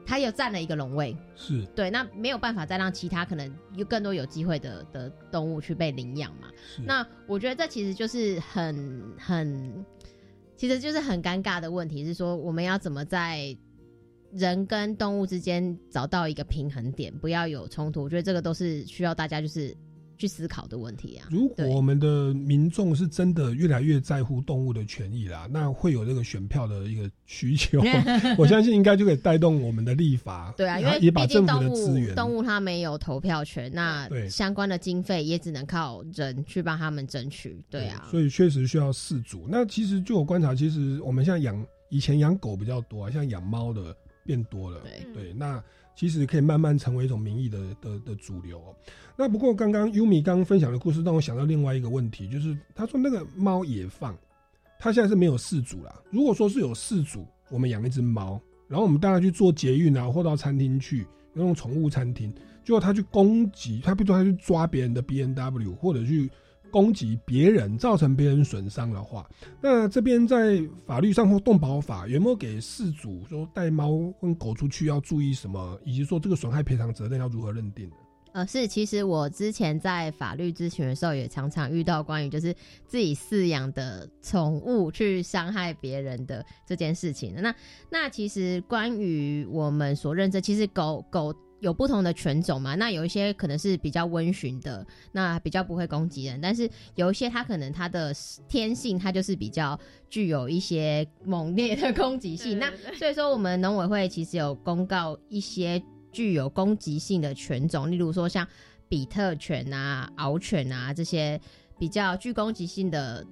[0.06, 6.50] 他又占了一个龙位，是对，那没有办法再让其他可能有更多有机会的的动物去被领养嘛。
[6.86, 9.86] 那我觉得这其实就是很很，
[10.56, 13.56] 其实就是很尴尬的问题，是说我们要怎么在
[14.32, 18.04] 人跟动物之间找到一个平衡点，不要有冲突。
[18.04, 19.76] 我觉得这个都是需要大家就是
[20.18, 21.28] 去思考的问题啊。
[21.32, 27.82] 如果我们的民众是真的越来越在乎动物的权益啦，那会有这个选票的一个需求，
[28.38, 37.64] 我相信应该就可以带动我们的立法，对啊，因为也把毕竟政府动物的资源，动物它没有投票权，那相关的经费也只能靠人去帮他们争取。
[37.70, 39.48] 对啊，所以确实需要饲主。
[39.50, 43.96] 那其实就我观察，其实我们现在养以前养狗比较多啊，像养猫的
[44.26, 44.82] 变多了。
[45.14, 45.64] 对，那
[45.96, 48.76] 其实可以慢慢成为一种民意的的的主流、哦。
[49.16, 54.18] 那不过刚刚优米刚分享的故事让我想到另外一个问题，就是他说那个猫野放，
[54.80, 55.94] 它现在是没有饲主啦。
[56.10, 66.30] 如果说是有饲主，我们养一只猫，然后我们带它去做捷运啊，或到餐厅去那种宠物餐厅，结果它去攻击，它比如说它去抓别人的 B N W，或者去
[66.74, 69.30] 攻击别人，造成别人损伤的话，
[69.62, 77.88] 那这边在法律上或动保法有没有给饲主说带猫跟狗出去要注意什么，以及说这个损害赔偿责任要如何认定？
[78.32, 82.52] 呃，是，其实我之前在法律咨询的时候，也常常遇到关于就是
[82.88, 87.36] 自己饲养的宠物去伤害别人的这件事情。
[87.38, 87.54] 那
[87.92, 91.32] 那其实关于我们所认知，其实狗狗
[91.64, 98.14] 有不同的犬种嘛，那有一些可能是比较温驯的，那比较不会攻击人，但是有一些它可能它的
[98.48, 102.60] 天性，它就是比较具有一些猛烈的攻击性。
[102.60, 105.82] 那所以说，我们农委会其实有公告一些。
[106.14, 108.48] 具有攻击性的犬种，例如说像
[108.88, 111.42] 比特犬啊、獒犬啊这些
[111.80, 113.26] 比较具攻击性的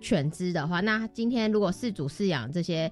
[0.00, 2.88] 犬只的话，那今天如果饲主饲养这些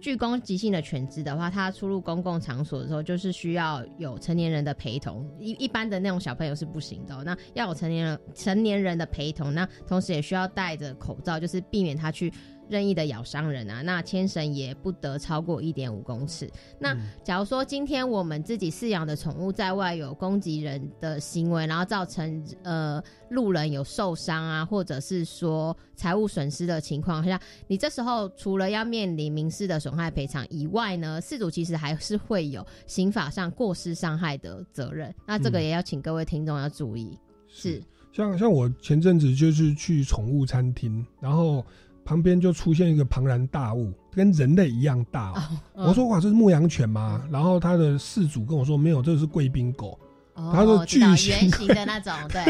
[0.00, 12.32] 具攻击性的犬只的话，它出入公共场所的时候，就是需要有成年人的陪同，一一般的那种小朋友是不行的、那要有成年人成年人的陪同，那同时也需要戴着口罩，就是避免它去
[12.68, 16.50] 任意的咬伤人啊，那牵绳也不得超过一点五公尺。
[16.78, 35.14] 那假如说今天我们自己饲养的宠物在外有攻击人的行为，然后造成呃路人有受伤啊，或者是说财务损失的情况下，你这时候除了要面临民事的损害赔偿以外呢，事主其实还是会有刑法上过失伤害的责任。
[35.26, 37.18] 那这个也要请各位听众要注意。
[37.48, 41.64] 是，像像我前阵子就是去宠物餐厅，然后
[42.04, 45.32] 旁边就出现一个庞然大物，跟人类一样大、
[45.74, 47.26] 我说哇，这是牧羊犬吗？
[47.30, 49.98] 然后他的事主跟我说没有，这个是贵宾狗。
[50.34, 52.42] 哦他说巨型的那种， 对，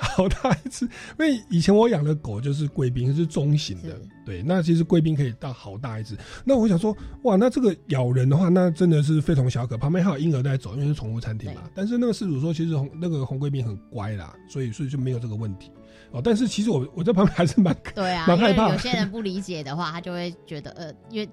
[0.00, 6.16] 好大一只，因为以前我养的狗就是贵宾，是中型的，对，那其实贵宾可以到好大一只。
[6.46, 9.76] 那我想说，哇，那这个咬人的话，那真的是非同小可。
[9.76, 11.64] 旁边还有婴儿在走，因为是宠物餐厅嘛。
[11.74, 15.70] 但是那个事主说，其实红那个红贵宾很乖啦，所以所以就没有这个问题
[16.14, 16.20] 哦。
[16.24, 18.70] 但是其实我我在旁边还是蛮对啊， 蛮害怕。
[18.70, 21.28] 有些人不理解的话，他就会觉得呃，因为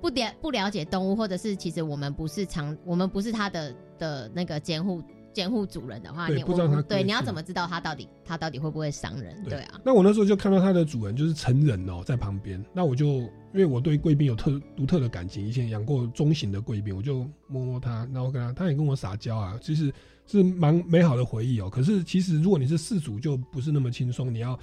[0.00, 5.02] 不了不了解动物，或者是其实我们不是常我们不是他的的那个监护
[5.32, 9.44] 监护主人的话，你对不知道他对你要怎么知道他到底他到底会不会伤人？
[9.44, 12.64] 对啊，那我那时候就看到它的主人就是成人哦，在旁边。
[12.72, 19.92] 那我就因为我对贵宾有特独特的感情，以前养过中型的贵宾，我就摸摸它，然后跟它，它也跟我撒娇啊，其实
[20.30, 21.68] 是蛮美好的回忆哦。
[21.68, 24.58] 可是其实如果你是事主，就不是那么轻松，你要。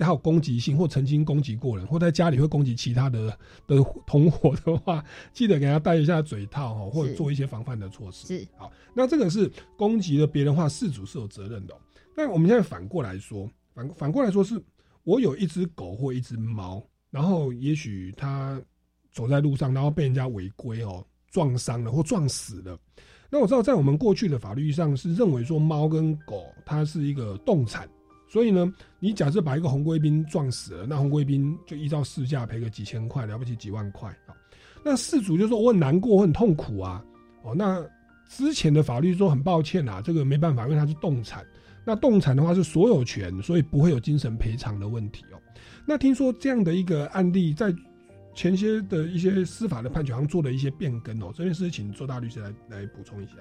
[0.00, 8.28] 还有攻击性，或曾经攻击过人，或在家里会攻击其他的的同伙的话，记得给他戴一下嘴套哦，或者做一些防范的措施。
[8.28, 11.78] 是好，那这个是攻击了别人的话，事主是有责任的、哦。
[12.16, 14.62] 那我们现在反过来说，反反过来说是，
[15.02, 18.62] 我有一只狗或一只猫，然后也许它
[19.10, 22.78] 走在路上，然后被人家违规哦撞伤了或撞死了。
[23.30, 27.86] 那我知道，在我们过去的法律上是认为说，猫跟狗它是一个动产，
[28.26, 34.32] 所以呢，你假设把一个红贵宾撞死了，那红贵宾就依照市价赔个几千块，了不起几万块啊。
[34.82, 37.04] 那事主就说我很难过，我很痛苦啊。
[37.42, 37.84] 哦，那
[38.28, 41.44] 之前的法律说很抱歉啊，这个没办法，因为它是动产。
[41.84, 45.40] 那动产的话是所有权，所以不会有精神赔偿的问题哦。
[45.86, 47.74] 那听说这样的一个案例，在
[48.38, 51.32] 前些的一些司法的判决好像做了一些变更哦。
[51.34, 53.32] 这件事请周大律师来来补充一下。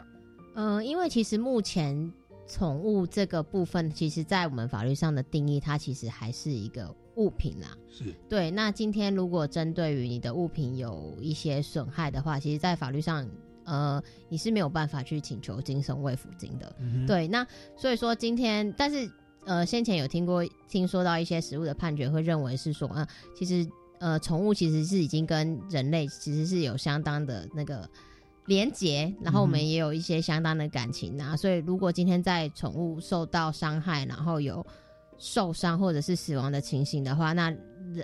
[0.56, 2.12] 嗯、因为其实目前
[2.48, 7.78] 宠物这个部分，其实在我们法律上的定义，它其实还是一个物品啦。
[7.88, 13.24] 是对，那今天如果针对于你的物品有一些损害的话，其实，在法律上，
[13.66, 16.76] 呃，你是没有办法去请求精神慰抚金的。
[16.80, 17.46] 嗯对，那
[17.76, 19.08] 所以说今天，但是
[19.46, 23.64] 呃，先前有听过听说到一些实物的判决，会认为是说，啊、其实
[24.00, 27.90] 呃，宠物其实是已经跟人类其实是有相当的那个。
[28.48, 34.66] 连结，然后我们也有一些相当的感情啊，所以如果今天在宠物受到伤害，然后有
[35.18, 37.54] 受伤或者是死亡的情形的话，那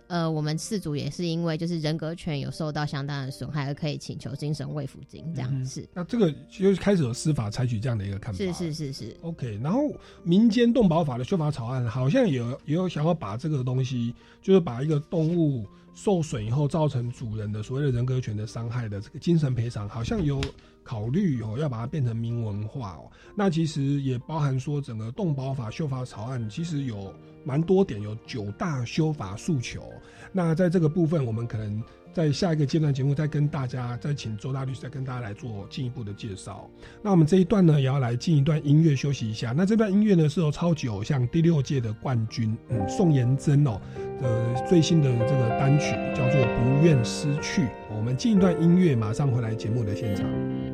[0.07, 8.37] 呃，我们四组也是因为就是人格权有受到相当的损害，而可以请求精神慰抚金，这样嗯、那这个就开始有司法采取这样的一个看法。
[8.37, 9.81] 是是是是，OK，然后
[10.23, 20.41] 民间动保法的修法草案好像也有也有想要把这个东西，就是把一个动物受损以后造成主人的所谓的人格权的伤害的这个精神赔偿，好像有
[20.83, 23.11] 考虑哦要把它变成明文化哦。
[23.35, 27.13] 那其实也包含说整个动保法修法草案其实有
[27.43, 29.83] 蛮多点，有九大修法诉求。
[30.31, 31.81] 那在这个部分，我们可能
[32.11, 36.69] 在下一个阶段节目再跟大家，再请周大律师再跟大家来做进一步的介绍。
[37.01, 39.53] 那我们这一段呢，也要来进一段音乐休息一下。
[39.55, 43.79] 那这段音乐呢，是由超级偶像第六届的冠军，嗯，宋妍珍哦
[44.21, 46.41] 的最新的这个单曲叫做
[46.79, 47.61] 《不愿失去》。
[47.95, 50.72] 我们进一段音乐，马上回来节目的现场。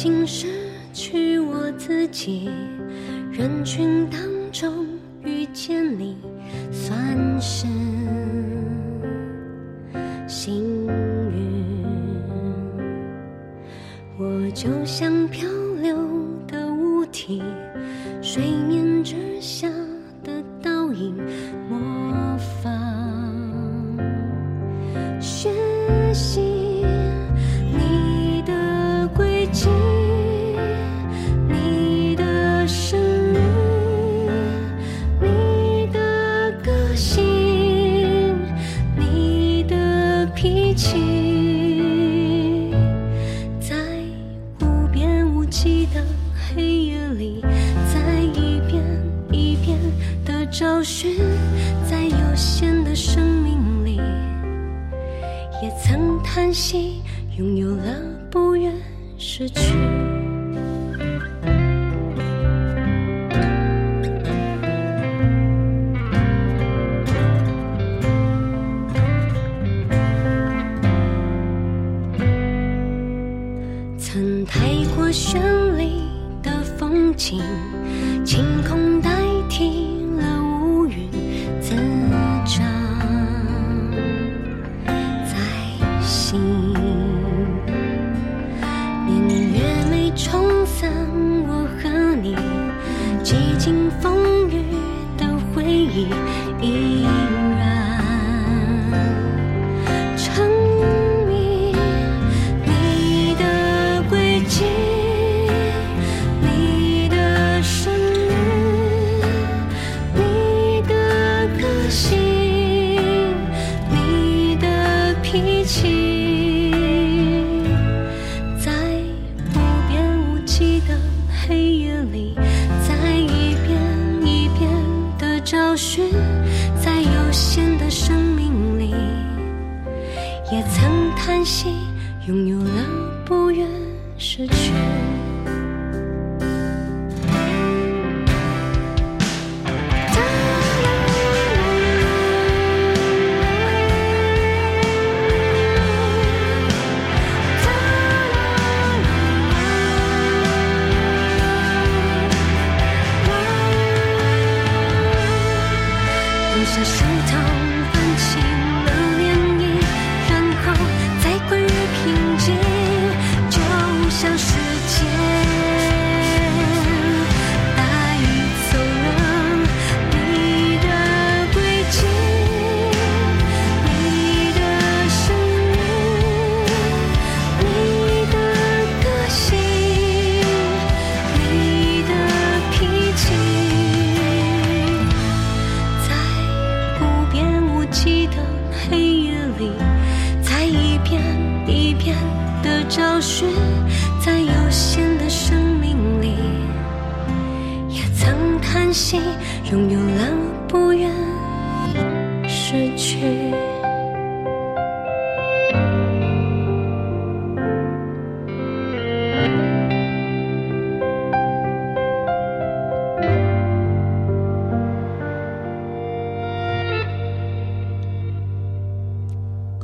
[0.00, 0.46] 竟失
[0.92, 2.48] 去我自己，
[3.32, 4.20] 人群当
[4.52, 4.86] 中
[5.24, 6.16] 遇见你，
[6.70, 6.96] 算
[7.40, 7.66] 是
[10.28, 11.42] 幸运。
[14.16, 15.48] 我就像漂
[15.82, 15.98] 流
[16.46, 17.42] 的物体，
[18.22, 19.68] 水面之下
[56.48, 57.02] 珍惜，
[57.36, 58.72] 拥有了不愿
[59.18, 60.17] 失去。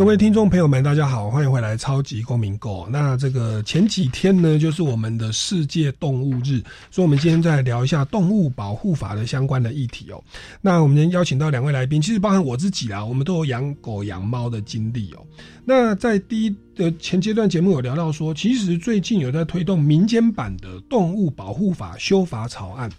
[0.04, 2.84] 各位听众朋友们，大家好，欢迎回来《超级公民购》。
[2.90, 10.22] 那这个前几天呢，就是我们的世界动物日，所以我们今天再聊一下动物保护法的相关的议题哦。
[10.60, 15.24] 那我们今天邀请到两位来宾，其实包含我自己啦，我们都有养狗养猫的经历哦。
[15.64, 22.90] 那在第一的前阶段节目有聊到说，其实最近有在推动民间版的动物保护法修法草案。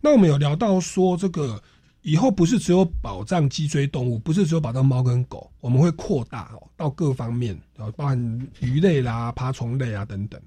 [0.00, 1.60] 那我们有聊到说这个。
[2.02, 7.56] 以后不是只有保障脊椎动物，不是只有保障猫跟狗，我们会扩大到各方面，
[7.96, 10.40] 包含鱼类啦、爬虫类啊等等。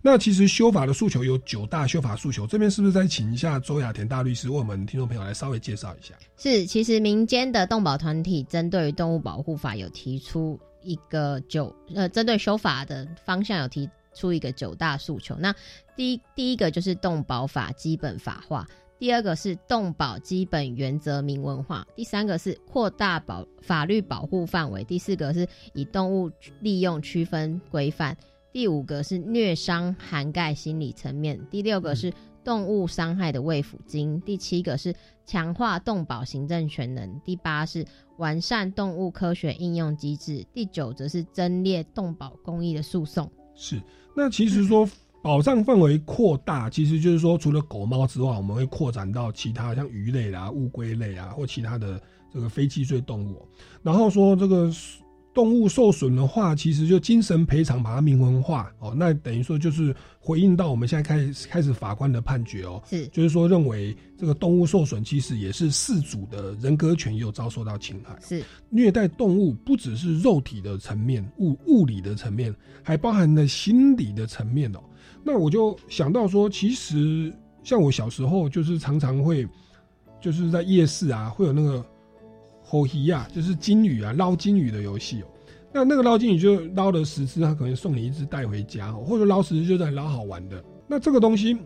[0.00, 6.14] 那其实修法的诉求有九大修法诉求，这边是不是再请一下周雅田大律师为我们听众朋友来稍微介绍一下？
[6.36, 15.36] 是，其实民间的动保团体针对于动物保护法有提出一个九呃，针对修法的方向有提出一个九大诉求。
[15.38, 15.54] 那
[15.96, 18.66] 第一第一个就是动保法基本法化。
[19.04, 26.30] 第二个是动保基本原则明文化，第三个是扩大保法律保护范围，第四个是以动物
[26.60, 28.16] 利用区分规范，
[28.50, 32.10] 第五个是虐伤涵盖心理层面，第六个是
[32.42, 34.94] 动物伤害的慰抚金，第七个是
[35.26, 37.84] 强化动保行政权能，第八是
[38.16, 43.30] 完善动物科学应用机制，第九则是增列动保公益的诉讼。
[43.54, 43.78] 是，
[44.16, 44.88] 那其实说。
[45.24, 51.98] 保障范围扩大，其实就是说，除了狗猫之外，我们会扩展到其他像鱼类啦、乌龟类啊，或其他的
[52.30, 53.40] 这个非脊椎动物。
[53.82, 54.70] 然后说这个
[55.32, 58.92] 动物受损的话，其实就精神赔偿把它明文化哦。
[58.94, 68.14] 那等于说就是回应到我们现在开始开始法官的判决哦，是就是说认为这个动物受损其实也是事主的人格权又遭受到侵害。
[68.20, 74.80] 是虐待动物不只是肉体的层面、物物理的层面，还包含了心理的层面哦。
[75.24, 79.48] 那我就想到说，其实像我小时候，就是常常会，
[80.20, 81.84] 就是在夜市啊，会有那个
[82.62, 85.26] 吼鱼啊，就是金鱼啊，捞金鱼的游戏哦。
[85.72, 90.62] 那那个捞金鱼就捞了十只，他可能送你一只带回家，或者捞十只就在捞好玩的。
[90.86, 91.56] 那这个东西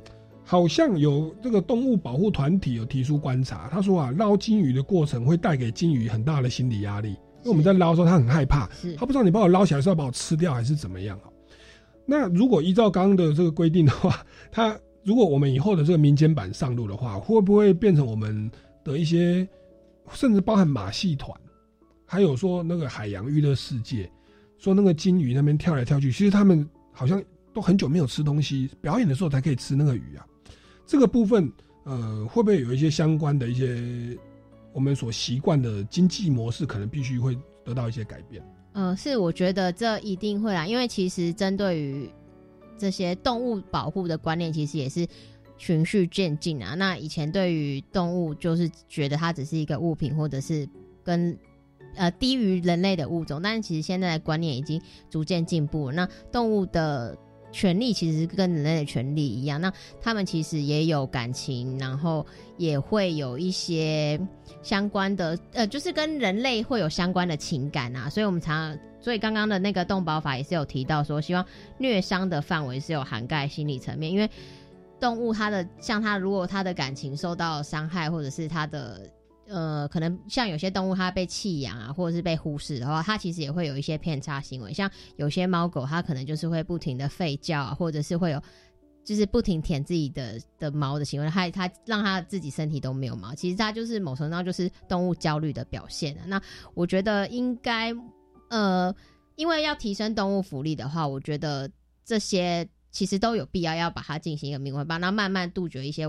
[0.44, 11.18] 好像有这个动物保护团体有提出观察，他说啊，捞金鱼的过程会带给金鱼很大的心理压力，因为我们在捞的时候，它很害怕，他不知道你把我捞起来是要把我吃掉还是怎么样
[12.10, 18.50] 那如果依照刚刚的这个规定的话， 它如果我们以后的这个民间版上路的话，会不会变成我们
[18.82, 19.46] 的一些，
[20.12, 21.38] 甚至包含马戏团，
[22.06, 24.10] 还有说那个海洋娱乐世界，
[24.56, 30.26] 说那个金鱼那边跳来跳去，其实他们好像都很久没有吃东西，表演的时候才可以吃那个鱼啊。
[30.86, 31.52] 这个部分，
[31.84, 34.18] 呃，会不会有一些相关的一些
[34.72, 37.36] 我们所习惯的经济模式，可能必须会
[37.66, 38.42] 得到一些改变？
[38.72, 42.08] 呃，是我觉得这一定会啦，因为其实针对于
[42.78, 45.06] 这些动物保护的观念，其实也是
[45.56, 46.74] 循序渐进啊。
[46.74, 50.68] 那以前对于动物，就是觉得它只是一个物品，或者是
[51.02, 51.36] 跟
[51.96, 55.90] 呃低于人类的物种，但是其实现在的观念已经逐渐进步。
[55.90, 57.18] 那动物的
[57.50, 62.24] 权利其实跟人类的权利一样，那他们其实也有感情，然后
[62.56, 64.20] 也会有一些
[64.62, 68.08] 相关的，呃，就是跟人类会有相关的情感啊。
[68.08, 71.44] 所以我们常常，所以刚刚的那个动保法也是有提到说，希望
[71.78, 74.28] 虐伤的范围是有涵盖心理层面，因为
[75.00, 79.08] 动物它的像它如果它的感情受到伤害，或者是它的
[79.48, 84.72] 呃，可能像有些动物它被弃养啊，或者是被忽视的话，它其实也会有一些偏差行为。
[84.72, 88.42] 像有些猫狗，它可能就是会不停的吠叫啊，或者是会有
[89.02, 96.24] 就是不停舔自己的的毛的行为，它它让它自己身体都没有毛，其实它就是某程度上就是动物焦虑的表现啊。
[96.26, 96.40] 那
[96.74, 97.94] 我觉得应该
[98.50, 98.94] 呃，
[99.36, 101.70] 因为要提升动物福利的话，我觉得
[102.04, 106.06] 这些其实都有必要要把它进行一个明文化，那慢慢杜绝一些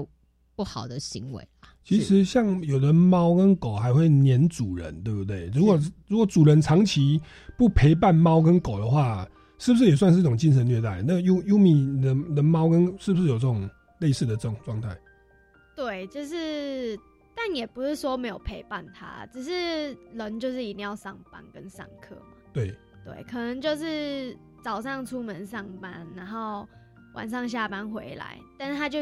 [0.57, 1.47] 不好的行为。
[1.97, 5.49] 其实像有的猫跟狗还会黏主人，对不对？
[5.53, 7.19] 如果如果主人长期
[7.57, 9.27] 不陪伴猫跟狗的话，
[9.57, 11.03] 是不是也算是一种精神虐待？
[11.05, 13.69] 那优优米的的猫跟是不是有这种
[13.99, 14.95] 类似的这种状态？
[15.75, 16.97] 对，就是，
[17.35, 22.37] 但也不是说没有陪伴它，只是人就是一定要上班跟上课嘛。
[22.53, 22.67] 对，
[23.03, 26.67] 对，可能就是早上出门上班，然后
[27.13, 28.99] 晚上下班回来，但是它就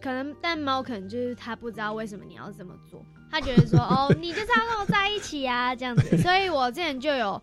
[0.00, 7.40] 可能，但猫可能就是它不知道为什么你要这么做，它觉得说 哦，你就是要跟我在一起啊这样子， 所以我之前就有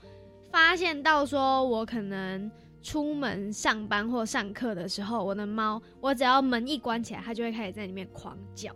[0.52, 2.50] 发现到说，我可能
[2.82, 8.72] 出门上班或上课的时候，我的猫，我只要门一关起来，它就会开始在里面狂叫。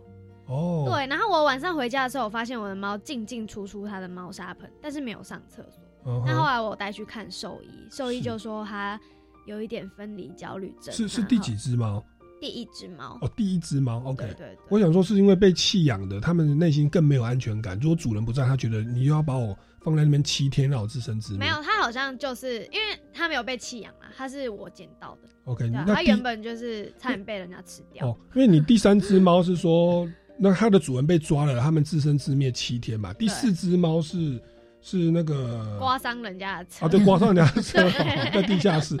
[0.46, 5.80] 哦，对，然后我晚上回家的时候，我发现我的猫进进出出它的猫砂盆，但是没有上厕所。
[6.26, 8.98] 那后来我带去看兽医，兽医就说它
[9.46, 10.92] 有一点分离焦虑症。
[10.92, 12.02] 是是第几只猫？
[12.40, 13.18] 第一只猫。
[13.20, 14.02] 哦，第一只猫。
[14.04, 17.78] OK，对对我想说是因为被弃养的，他们内心更没有安全感。
[17.78, 21.40] 如果主人不在，他觉得你又要把我放在那边七天，让我自生自灭。
[21.40, 25.28] 没有，它好像就是因为它没有被弃养啊，它是我捡到的。
[25.44, 28.08] OK，它原本就是差点被人家吃掉。
[28.08, 33.12] 哦，因为你第三只猫是说，那它的主人被抓了，他们自生自灭七天嘛。
[33.14, 34.40] 第四只猫是
[34.82, 38.96] 是那个刮伤人家的车啊，对，刮伤人家的车 哦在地下室。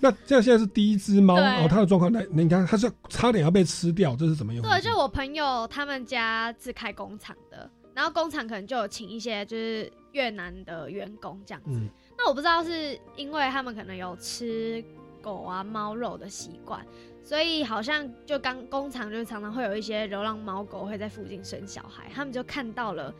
[0.00, 4.62] 那那这样现在是第一只猫对哦，它的状况，那你看它是差点要被吃掉，这是怎么用？
[4.62, 11.70] 对，就我朋友他们家是开工厂的，然后工厂可能就有请一些就是越南的员工这样子。
[11.70, 14.84] 嗯那我不知道是因为他们可能有吃
[15.20, 16.80] 狗啊猫肉的习惯，
[17.24, 23.12] 所以好像就刚工厂就常常会有一些流浪猫狗会在附近生小孩，他们就看到了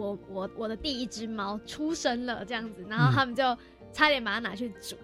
[0.00, 3.12] 我我我的第一只猫出生了这样子，然后嗯。
[3.12, 3.42] 他们就
[3.92, 4.96] 差点把它拿去煮。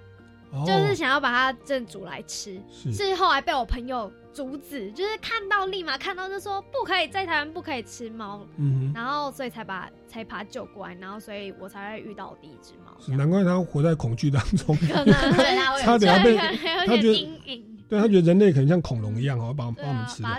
[0.51, 0.65] 哦。
[0.67, 2.93] 就是想要把它正煮来吃，是。
[2.93, 8.93] 是后来被我朋友阻止，就是看到立马看到就说不可以在台湾不可以吃猫，嗯哼。
[8.95, 20.31] 然后所以才把才把它救过来，然后所以我才会遇到我第一只猫，难怪它活在恐惧当中，可能对它差点要被对可能有点它觉得阴影，对他觉得人类可能像恐龙一样哦，把把我们啊吃掉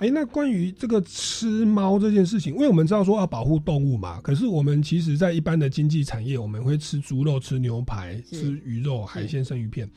[0.00, 9.90] 哎、那关于这个吃猫这件事情，因为我们知道说要保护动物嘛，可是我们其实，在一般的经济产业，我们会吃猪肉、吃牛排、吃鱼肉、海鲜、生鱼片，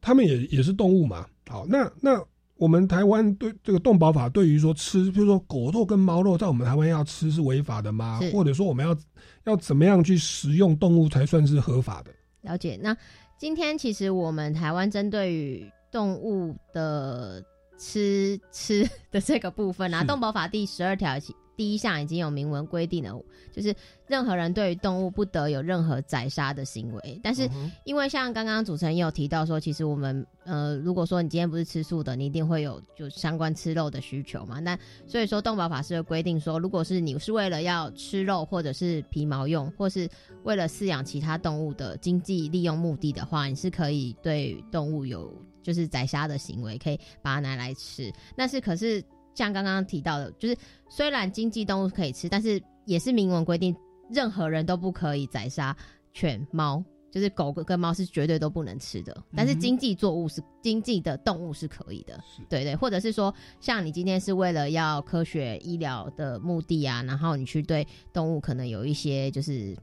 [0.00, 1.26] 他们也也是动物嘛。
[1.48, 2.22] 好，那那
[2.56, 8.20] 我们台湾对这个动保法对于说吃，比如说狗肉跟猫肉，在我们台湾要吃是违法的吗？
[8.32, 8.96] 或者说我们要
[9.44, 12.10] 要怎么样去食用动物才算是合法的？
[12.42, 12.78] 了解。
[12.82, 12.96] 那
[13.38, 17.44] 今天其实我们台湾针对于动物的
[17.82, 21.18] 吃 吃的这个部分啊，动保法第十二条
[21.54, 23.22] 第一项已经有明文规定了，
[23.52, 23.74] 就是
[24.06, 27.20] 任何人对于动物不得有任何宰杀的行为。
[27.22, 27.48] 但是
[27.84, 34.60] 因为像刚刚主持人也有提到说，其实我们呃，如果说你今天不是吃素的，你一定会有就相关吃肉的需求嘛。
[34.60, 34.76] 那
[35.06, 40.08] 所以说动保法是有规定说，如果是你是为了要吃肉或者是皮毛用，或是
[40.44, 45.30] 为了饲养其他动物的经济利用目的的话，你是可以对动物有
[45.62, 48.12] 就是宰杀的行为，可以把它拿来吃。
[48.36, 49.02] 但是可是
[49.34, 50.56] 像刚刚提到的，就是
[50.88, 53.74] 虽然经济动物可以吃，但是也是明文规定，
[54.10, 55.76] 任何人都不可以宰杀
[56.12, 56.84] 犬猫。
[57.10, 69.76] 就是狗跟猫是绝对都不能吃的，但是经济作物是经济的动物是可以的，对对，或者是说，像你今天是为了要科学医疗的目的啊，然后你去对动物可能有一些就是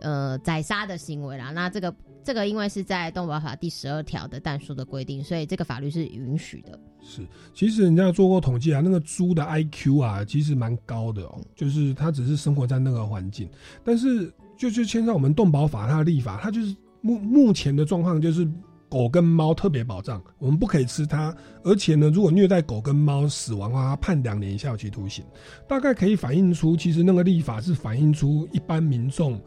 [0.00, 1.50] 呃宰杀的行为啦。
[1.52, 6.78] 那这个这个因为是在动保法第十二条的但书的规定，所以这个法律是允许的。
[7.02, 13.48] 是，其实人家做过统计啊，那个猪的 IQ 啊，其实蛮高的哦，就是它只是生活在那个环境，
[13.82, 18.46] 但是就就牵涉我们动保法它的立法，它就是目目前的状况就是
[18.90, 21.34] 狗跟猫特别保障，我们不可以吃它，
[21.64, 25.24] 而且呢，如果虐待狗跟猫死亡的话，它判两年以下有期徒刑，
[25.66, 29.40] 大概可以反映出其实那个立法是反映出一般民众。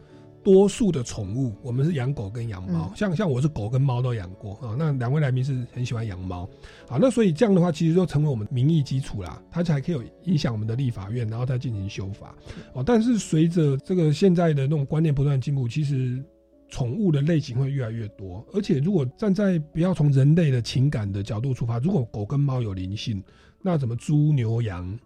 [0.44, 4.76] 多数的宠物，我们是养狗跟养猫，像像我是狗跟猫都养过啊。
[4.78, 6.48] 那两位来宾是很喜欢养猫，
[6.88, 12.36] 好，那所以这样的话，其实就成为我们民意基础啦，它才可以有影响我们的立法院，然后再进行修法。
[12.74, 16.24] 哦，但是随着这个现在的那种观念不断进步，其实
[16.70, 23.24] 宠物的类型会越来越多，而且如果站在不要从人类的情感的角度出发，如果狗跟猫有灵性，
[23.62, 24.98] 那怎么猪牛羊？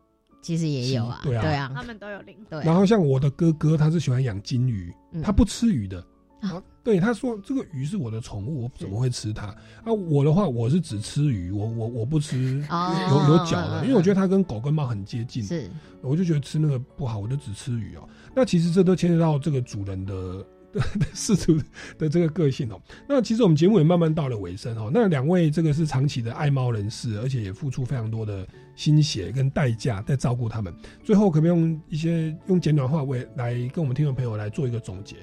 [0.41, 2.35] 其实也有啊，对啊，对啊，他们都有灵。
[2.49, 6.03] 对，然后像我的哥哥，他是喜欢养金鱼，他不吃鱼的。
[6.39, 9.47] 啊，对，他说这个鱼是我的宠物，我怎么会吃它？
[9.47, 15.43] 啊，我的话，我是只吃鱼，我我我不吃有有脚的，因为我觉得它跟狗跟猫很接近。
[15.43, 15.69] 是，
[16.01, 18.07] 我就觉得吃那个不好，我就只吃鱼哦。
[18.35, 20.45] 那其实这都牵涉到这个主人的。
[21.13, 21.57] 事主
[21.97, 24.91] 的这个个性哦，那其实我们节目也慢慢到了尾声哦。
[24.93, 28.45] 那两位这个是长期的爱猫人士，而且也付出非常多的
[28.77, 30.73] 心血跟代价在照顾他们。
[31.03, 35.17] 最后，可不可以用一些用简短话为来跟我们听众朋友来做一个总结？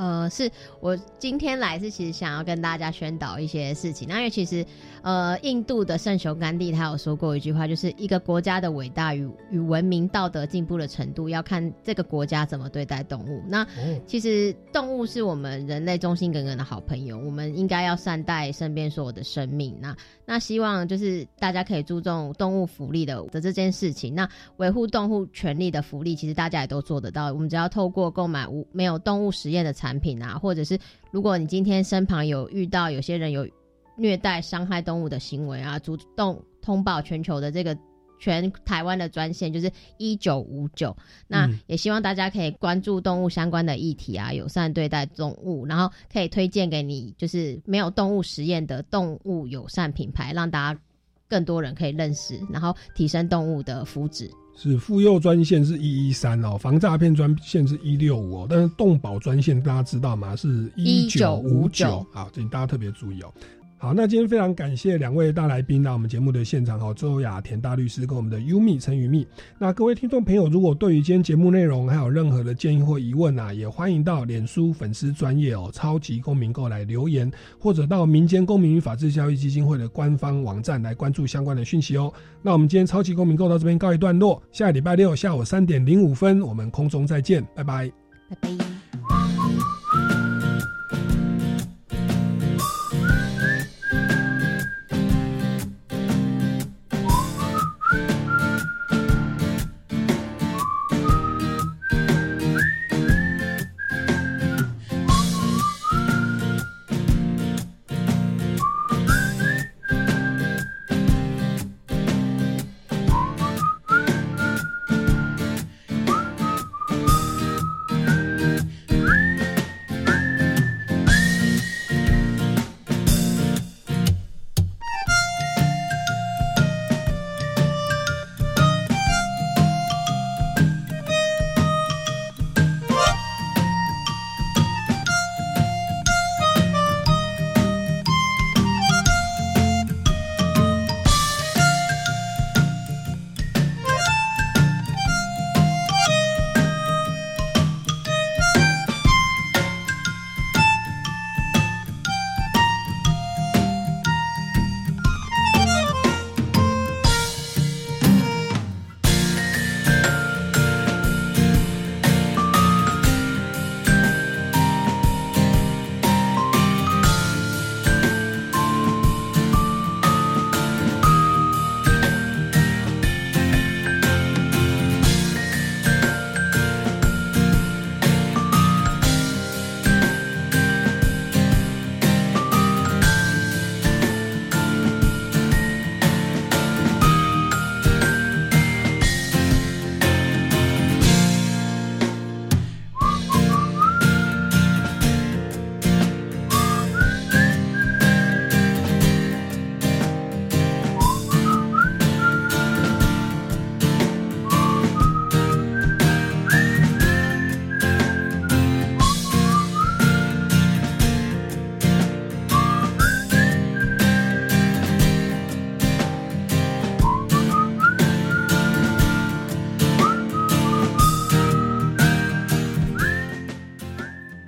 [0.00, 4.08] 呃，是我今天来是其实想要跟大家宣导一些事情。
[4.08, 4.64] 那因为其实，
[5.02, 13.42] 呃，印度的圣雄甘地他有说过一句话，就是一个国家的伟大与与文明道德进步的程度，要看这个国家怎么对待动物。
[13.46, 13.66] 那
[14.06, 19.76] 其实动物是我们人类忠心耿耿的好朋友，我们应该要善待身边所有的生命。
[19.82, 19.94] 那
[20.24, 24.14] 那希望就是大家可以注重动物福利的的这件事情。
[24.14, 24.26] 那
[24.56, 27.30] 维护动物权利的福利，其实大家也都做得到。
[27.34, 30.78] 我们只要透过购买无没有动物实验的产品啊，或者是
[31.10, 33.48] 如果你今天身旁有遇到有些人有
[33.96, 37.76] 虐待伤害动物的行为啊，主动通报全球的这个
[38.18, 40.96] 全台湾的专线就是一九五九。
[41.26, 50.80] 那也希望大家可以关注动物相关的议题啊，友善对待动物，然后可以推荐给你就是没有动物实验的动物友善品牌，让大家
[51.28, 54.30] 更多人可以认识，然后提升动物的福祉。
[54.62, 60.36] 是妇幼专线是一一三哦，防诈骗专线是一六五哦，但是动保专线大家知道吗？
[60.36, 63.32] 是一九五九好，请大家特别注意哦。
[63.82, 69.26] 好，那今天非常感谢两位大来宾来我们节目的现场哦，周雅田大律师跟我们的优蜜陈宇蜜。
[69.58, 82.12] 那各位听众朋友，如果对于今天节目内容还有任何的建议或疑问啊，也欢迎到脸书粉丝专业哦，超级公民购来留言，或者到民间公民与法治教育基金会的官方网站来关注相关的讯息哦。
[82.42, 87.90] 那我们今天超级公民购到这边告一段落，下个礼拜六下午三点零五分，我们空中再见，拜拜，
[88.28, 88.79] 拜拜。